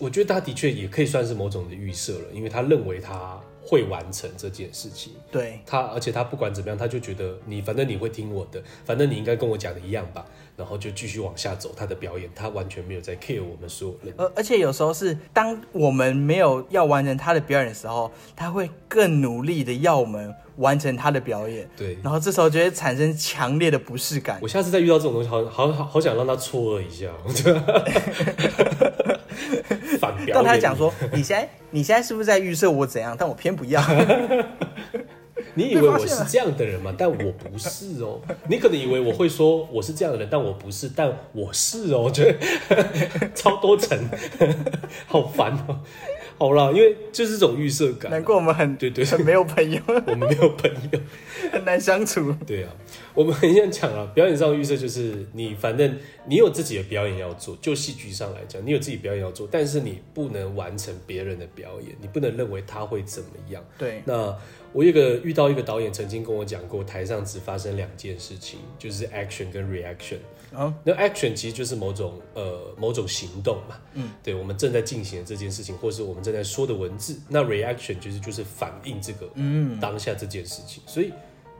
[0.00, 5.12] 我觉得他的确也可以算是某种的预设了，因为他认为他会完成这件事情。
[5.32, 10.24] 对他，而且他不管怎么样，他就觉得你反正你会听我的，反正你应该跟我讲的一样吧。
[10.56, 14.14] 然后就继续往下走，他的表演，他完全没有在 care 我们所有人。
[14.16, 21.68] 而而且有时候是当我们没有要完成他的表演的时候，他会更努力的要我们完成他的表演。
[21.76, 24.38] 对，然后这时候就会产生强烈的不适感。
[24.40, 27.12] 我下次再遇到这种东西，好好好好想让他错愕一下。
[30.00, 30.34] 反表演。
[30.34, 33.82] 当他讲说：“你现在你现在是不是在预设我怎样？”但我偏不要。
[35.54, 36.92] 你以为我是这样的人吗？
[36.98, 38.20] 但我不是哦。
[38.48, 40.90] 你可能以为我会说我是这样的人，但我不是。
[40.94, 43.98] 但我是哦，我觉得超多层，
[45.06, 45.80] 好烦哦。
[46.38, 48.10] 好啦，因为就是这种预设感。
[48.10, 49.80] 难怪我们很对对，很没有朋友。
[50.06, 51.00] 我们没有朋友，
[51.52, 52.32] 很难相处。
[52.46, 52.72] 对啊，
[53.14, 57.56] 我们很想讲啊，表演上预设就是你，反正你有自己的表演要做。
[57.60, 63.64] 就戏剧上来讲，你有自己表演要做，但是你不能完成别人的表演，你不能认为他会怎么样。
[63.78, 64.36] 对，那。
[64.72, 70.18] 我有一个遇到一个导演曾经跟我讲过，台上只发生两件事情，就是 action 跟 reaction。
[70.54, 77.18] 啊，那 action 其实就是某种呃某种行动嘛，嗯，对，我们正在进行的这件事情，或是我们正在说的文字。
[77.28, 80.82] 那 reaction 其实就是反映这个嗯当下这件事情。
[80.86, 81.12] 所以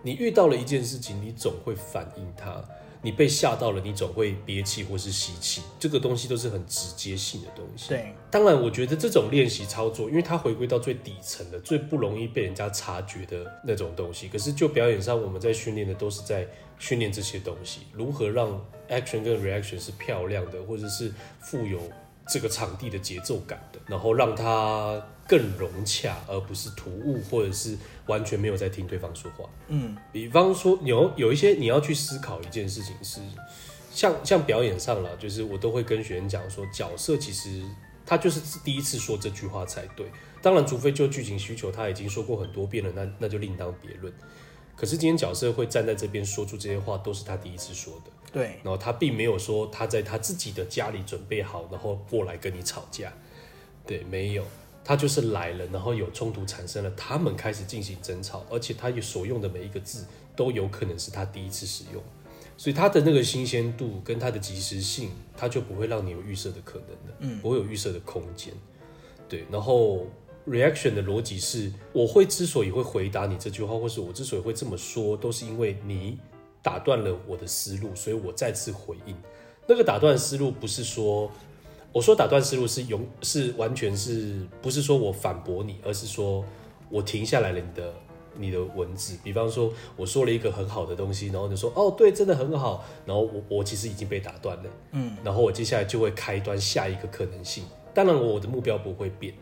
[0.03, 2.65] 你遇到了一件事情，你总会反应它。
[3.03, 7.91] 你被吓到了，你总会憋气或是吸气，这个东西都是很直接性的东西。
[7.91, 14.29] 对，当然，我觉得这种练习操作，因为它回归到最底层的、最不容易被人家察觉的那种东西。
[14.29, 18.49] 可是就表演上，我们在训练的都是在训练这些东西，如何让
[18.89, 21.81] action 跟 reaction 是漂亮的，或者是富有
[22.29, 27.77] 这个场地的节奏感的，然后让它更融洽，而不是突兀，或者是。
[28.07, 29.51] 完全没有在听对方说话。
[29.67, 33.21] 嗯，比方说有有一些你要去思考一件事情是，
[33.91, 37.65] 像像表演上了，就是我都会跟学员讲说，角色其实
[38.07, 40.07] 他就是第一次说这句话才对。
[40.41, 44.13] 当然，除非就剧情需求他已经说过很多遍了，那那就另当别论。
[44.77, 48.11] 可是今天角色会站在这边说出这些话，都是他第一次说的。
[48.33, 53.13] 对，然后他并没有说他在他自己的家里准备好，然后过来跟你吵架。
[53.87, 54.45] 对，没有。
[54.85, 60.07] 他就是来了，然后有冲突产生了，他们开始进行争吵，而且他所用的每一个字
[60.37, 62.01] 都有可能是他第一次使用，
[62.57, 68.55] 所以他的那个新鲜度跟他的及时性，他就不会让你有预设的可能的，嗯，不会有预设的空间。
[69.29, 70.07] 对，然后
[70.47, 76.19] reaction 的逻辑是，我会之所以会回答你这句话，或是我之所以会这么说，都是因为你
[76.63, 79.17] 打断了我的思路，所以我再次回应。
[79.67, 81.31] 那个打断思路不是说，
[81.93, 86.45] 我说打断思路是永是完全是不是说我反驳你，而是说
[86.89, 87.95] 我停下来了你的
[88.39, 89.19] 你的文字。
[89.25, 97.65] 比方说我说了一个很好的东西，然后你说哦对，真的很好，然后我我其实已经被打断了，嗯，然后我接下来就会开端下一个可能性。
[97.93, 99.35] 当然我的目标不会变，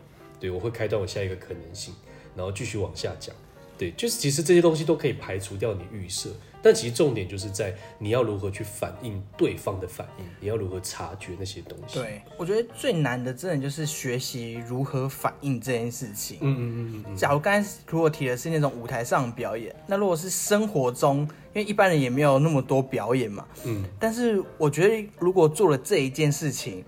[0.45, 1.91] 对，我会开端我下一个可能性，
[2.35, 3.35] 然后继续往下讲。
[3.79, 6.29] 对，就是其实这些东西都可以排除掉你预设。
[6.61, 11.99] 但其实重点就是在你要如何去反映对方的反应，你要如何察觉那些东西。
[11.99, 16.37] 对，我觉得最难的真的就是学习如何反应这件事情。
[16.41, 16.63] 嗯嗯
[16.95, 17.17] 嗯嗯。
[17.17, 21.21] 假如刚才如果提的是那种舞台上表演，那如果是生活中，
[21.53, 23.45] 因为一般人也没有那么多表演嘛。
[23.65, 23.83] 嗯。
[23.99, 26.83] 但是我觉得如果做了这一件事情，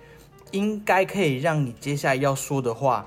[0.51, 3.05] 应该可以让你接下来要说的话。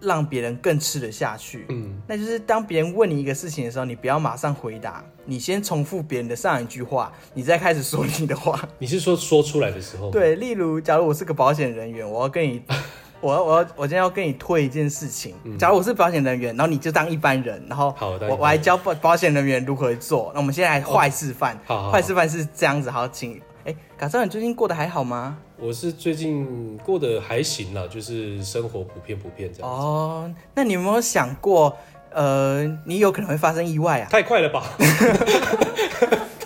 [0.00, 8.68] 让别人更吃得下去，嗯，那就是当别人问你一个事情的时候，你不要马上回答，你先重复别人的上一句话，你再开始说你的话。
[8.78, 10.10] 你是说说出来的时候？
[10.10, 12.62] 对，例如，假如我是个保险人员，我要跟你，
[13.20, 15.34] 我要我要我今天要跟你推一件事情。
[15.44, 20.30] 嗯、假如我是保险人员，然后你就当一般人，然后我我还教保保险人员如何做。
[20.34, 23.40] 那我们现在来坏示范，坏、哦、示范是这样子，好，请。
[23.64, 25.36] 哎，嘎造，你最近过得还好吗？
[25.60, 29.68] 我是最近过得还行啦，就是生活普遍普遍这样。
[29.68, 31.76] 哦，那你有没有想过，
[32.12, 34.08] 呃，你有可能会发生意外啊？
[34.08, 34.62] 太快了吧！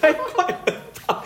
[0.01, 0.57] 太快了
[1.07, 1.23] 吧！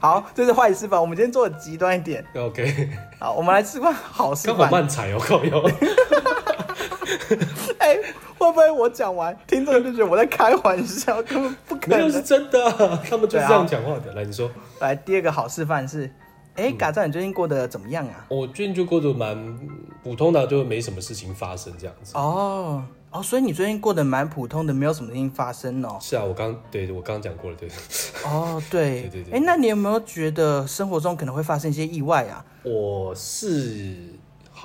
[0.00, 1.00] 好，这是坏事吧。
[1.00, 2.24] 我们今天做的极端一点。
[2.34, 2.90] OK。
[3.20, 4.56] 好，我们来示范好示范。
[4.58, 5.62] 刚好慢踩哦，靠腰。
[7.78, 7.98] 哎。
[8.38, 11.98] 会不会我讲完，听众就觉得我在开玩笑，根本不可能。
[11.98, 12.70] 没有是真的，
[13.08, 14.10] 他们就是这样讲话的。
[14.10, 14.50] 啊、来，你说。
[14.78, 16.08] 来，第二个好示范是，
[16.54, 18.26] 哎，嘎赞，你最近过得怎么样啊？
[18.28, 19.58] 我最近就过得蛮
[20.04, 22.12] 普通的，就没什么事情发生这样子。
[22.14, 25.96] 哦哦，所以你最近过得蛮普通的，没有什么事情发生哦。
[25.98, 27.66] 是啊，我刚对我刚讲过了，对。
[28.26, 29.38] 哦，对 对对对。
[29.38, 32.44] 哎，那你有没有觉得生活中可能会发生一些意外啊？
[32.64, 33.96] 我是。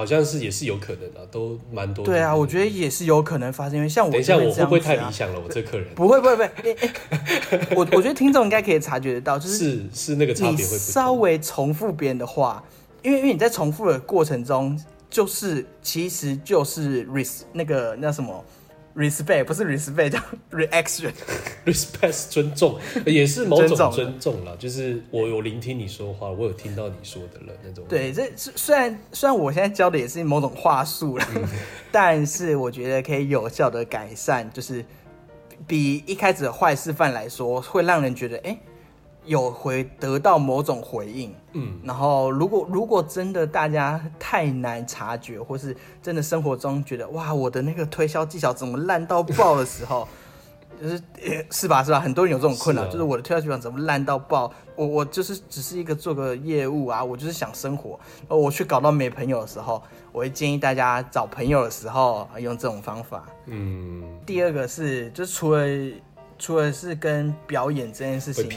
[0.02, 2.04] 好像是也是有可能的，都蛮多。
[2.04, 5.39] 对啊，我觉得也是有可能发生，因为像我、啊，等一下我会不会太理想了？
[5.39, 6.49] 我这客人不会不会不会，
[7.78, 12.64] 我我觉得听众应该可以察觉得到，就是是是那个差别会稍微重复别人的话，
[13.04, 14.76] 因为因为你在重复的过程中，
[15.08, 18.43] 就是其实就是 risk 那个那什么。
[18.95, 20.19] Respect 不是 respect，叫
[20.51, 21.11] reaction。
[21.65, 24.53] respect 尊重，也是某种尊重啦。
[24.57, 27.85] 就是我有聆听你说话，我有听到你说的了那种。
[27.87, 31.43] 对，这虽然虽然我现在教的也是某种话术了，嗯、
[31.91, 34.83] 但是我觉得可以有效的改善，就是
[35.67, 38.49] 比一开始的坏示范来说，会让人觉得哎。
[38.49, 38.59] 欸
[39.24, 50.07] 有回得到某种回应，嗯，然后如果如果真的大家太难察觉，或是真的生活中觉得哇，我的那个推销技巧怎么烂到爆的时候，
[50.82, 51.01] 就是
[51.51, 51.99] 是吧是吧？
[51.99, 54.51] 很多人有这种困扰，是啊、就是我的推销技巧怎么烂到爆？
[54.76, 63.24] 我我就是只是一个做个业务啊，我就是想生活，我去搞到没朋友的时候，我会建议大家找朋友的时候用这种方法。
[63.45, 65.61] 嗯，第二个是就是除了。
[66.41, 68.49] 除了是跟表演这件事情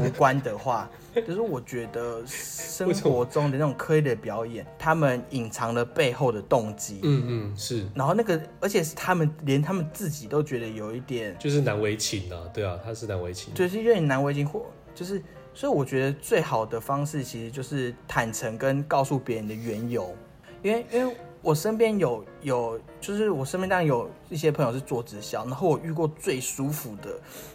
[0.00, 7.00] 无关的话， 就是我觉得生活中的那种刻意的表演，他们隐藏了背后的动机。
[7.02, 7.86] 嗯嗯，是。
[7.94, 12.40] 然后那个，而且是他们连他们自己都觉得有一点，就是难为情啊。
[12.54, 20.16] 对啊，他是难为情，就是有点难为情，或就是，所以我觉得最好的方式其实就是坦诚跟告诉别人的缘由，
[20.62, 21.14] 因为因为。
[21.42, 27.10] 我身边有有，就是我身边当然有一些朋友是做直销，然后我遇过最舒服的，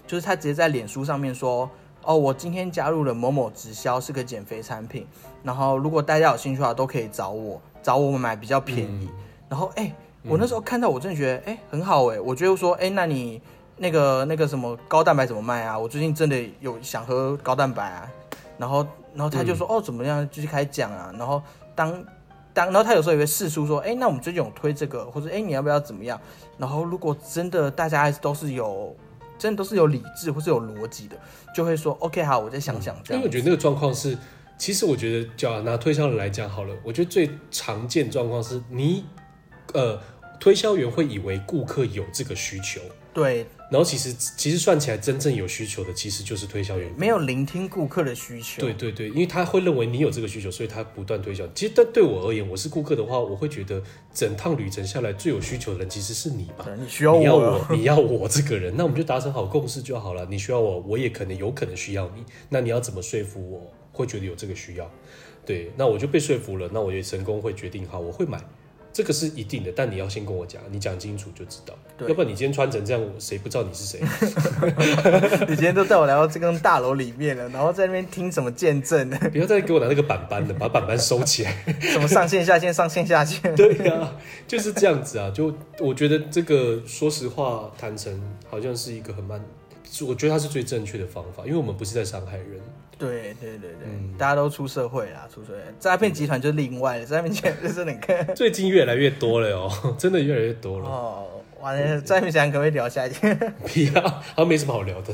[0.05, 1.69] 就是他直接在脸书上面说，
[2.03, 5.07] 哦，我今天加入了某某直销，是个减肥产品，
[5.41, 9.07] 然后如果大家有兴趣的话，都可以找我，找我买比较便宜。
[9.09, 13.41] 嗯、然后哎、欸，我那时候看到，我真的觉得哎、欸、很好哎，我觉得说哎、欸，那你
[13.77, 15.79] 那个那个什么高蛋白怎么卖啊？
[15.79, 18.11] 我最近真的有想喝高蛋白啊。
[18.57, 21.09] 然后然后他就说、嗯、哦怎么样，就开始讲啊。
[21.17, 21.41] 然后
[21.73, 22.03] 当。
[22.65, 26.19] 然后他有时候也会试出说，哎，那我们最近有推这个，或者哎，你要不要怎么样？
[26.57, 28.95] 然后如果真的大家都是有，
[29.37, 31.15] 真的都是有理智或是有逻辑的，
[31.53, 32.95] 就会说，OK，好，我再想想。
[33.03, 34.17] 这样、嗯，因为我觉得那个状况是，
[34.57, 39.05] 其实我觉得，叫拿推销人来讲好了，我觉得最常见状况是你，
[39.73, 39.99] 呃，
[40.39, 42.81] 推销员会以为顾客有这个需求，
[43.17, 43.47] 对。
[43.69, 48.61] 然后其实其实算起来，真正有需求的其实就是推销员，没有聆听顾客的需求。
[48.61, 51.45] 对对对，因为他会认为你有这个需求，所以他不断推销。
[51.53, 56.65] 其实但对我而言，我是顾客的话，我会觉得整趟旅程下来最有需求的人其实是你吧？
[56.79, 60.25] 你需要我，你要我， 你要我这个人，那我们就达成好共识就好了。
[60.29, 64.89] 你需要我，我也可能有可能需要你，那你要怎么说服我会觉得有这个需要？
[65.45, 68.41] 对，那我就被说服了，那我也成功会决定好，我会买。
[68.97, 71.75] 这个是一定的，但你要先跟我讲，你讲清楚就知道。
[71.95, 73.99] 对，要不然你今天穿成这样，谁不知道你是谁？
[75.47, 79.19] 你今天都带我来到这栋大楼里面了，然后在那边听什么见证呢？
[79.31, 81.55] 不要再给我拿那个板板了，把板板收起来。
[81.79, 83.53] 什么上线下线，上线下线？
[83.55, 84.15] 对呀、啊，
[84.47, 85.29] 就是这样子啊。
[85.29, 88.19] 就我觉得这个，说实话，坦诚
[88.49, 89.39] 好像是一个很慢，
[90.07, 92.59] 我觉得它是最正确的方法，因为我们不是在伤害人。
[92.99, 100.89] 对对对对，嗯、大家都出社会啦，出社会，诈骗集团就另外了，诈骗集团 就是你看，最近越来越多了哦， 真的越来越多了。
[100.89, 101.27] 哦，
[101.61, 103.37] 完了，诈骗集团可不可以聊下一天？
[103.61, 105.13] 不要，好像没什么好聊的，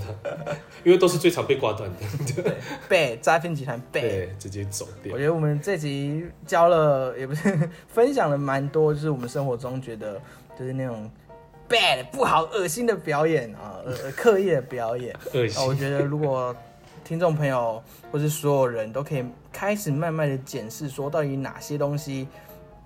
[0.86, 2.42] 因为都是最常被挂断的。
[2.42, 2.54] 对，
[2.88, 5.12] 被诈骗集团被直接走掉。
[5.14, 10.22] 我觉得我们这集教了，也不是分享了蛮多，就是我们生活中觉得
[10.58, 11.12] 就是那种
[11.74, 15.16] bad 不好、恶心的表演啊，呃，刻意的表演。
[15.34, 15.68] 恶心。
[15.68, 16.56] 我觉得如果。
[17.06, 22.26] 听众朋友，或是所有人都可以开始慢慢的检视，说到底哪些东西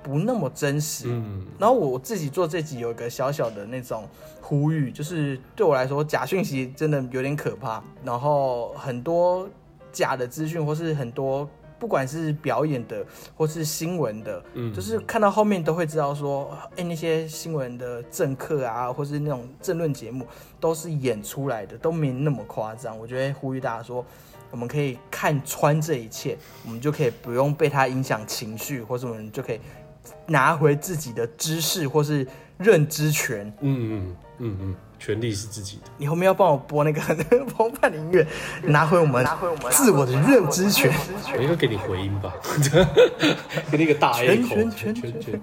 [0.01, 1.05] 不那么真实。
[1.07, 4.09] 嗯，然后我自己做这集有一个小小的那种
[4.41, 7.81] 呼吁，就是对我来说，假讯息真的有点可怕。
[8.03, 9.47] 然后很多
[9.91, 11.47] 假的资讯，或是很多
[11.79, 13.05] 不管是表演的，
[13.35, 20.25] 或是新闻的，嗯，就是看到后面都会知道说，哎，那些新闻的政客啊，或是那种政论节目。
[20.59, 22.97] 都是演出来的，都没那么夸张。
[22.97, 24.03] 我觉得呼吁大家说，
[24.49, 29.59] 我们可以看穿这一切，我们就可以不用被它影响情绪，或者我们就可以
[30.25, 33.53] 拿回自己的知识或是认知权。
[33.59, 35.83] 嗯嗯嗯嗯，权利是自己的。
[35.97, 37.01] 你后面要帮我播那个
[37.45, 38.25] 澎湃的音乐，
[38.63, 40.93] 拿回我们拿回我们自我的认知权。
[41.33, 42.33] 我应该给你回音吧，
[43.71, 44.55] 给你一个大 A 口。
[44.55, 45.41] 全全全全。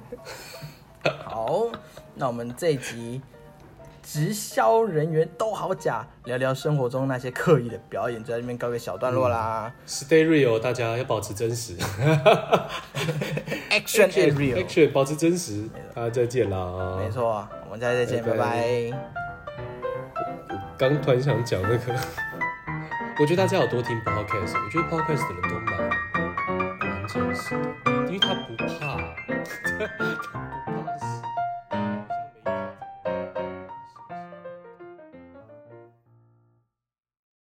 [1.25, 1.67] 好，
[2.15, 3.21] 那我们这一集。
[4.07, 9.73] 直销人员都好假，聊聊生活中那些刻意的表演，就在这边告个小段落啦。
[9.75, 11.75] 嗯、Stay real，大家要保持真实。
[13.73, 15.67] Action is real，Action，保持真实。
[15.95, 16.99] 大家再见啦。
[17.03, 19.34] 没错，我们下次再见，拜拜。
[20.79, 21.95] 刚突然想讲那个，
[23.21, 25.79] 我觉得大家要多听 Podcast，我觉得 Podcast 的人都蛮
[26.81, 27.51] 蛮真实
[27.85, 29.15] 的，因为他不怕。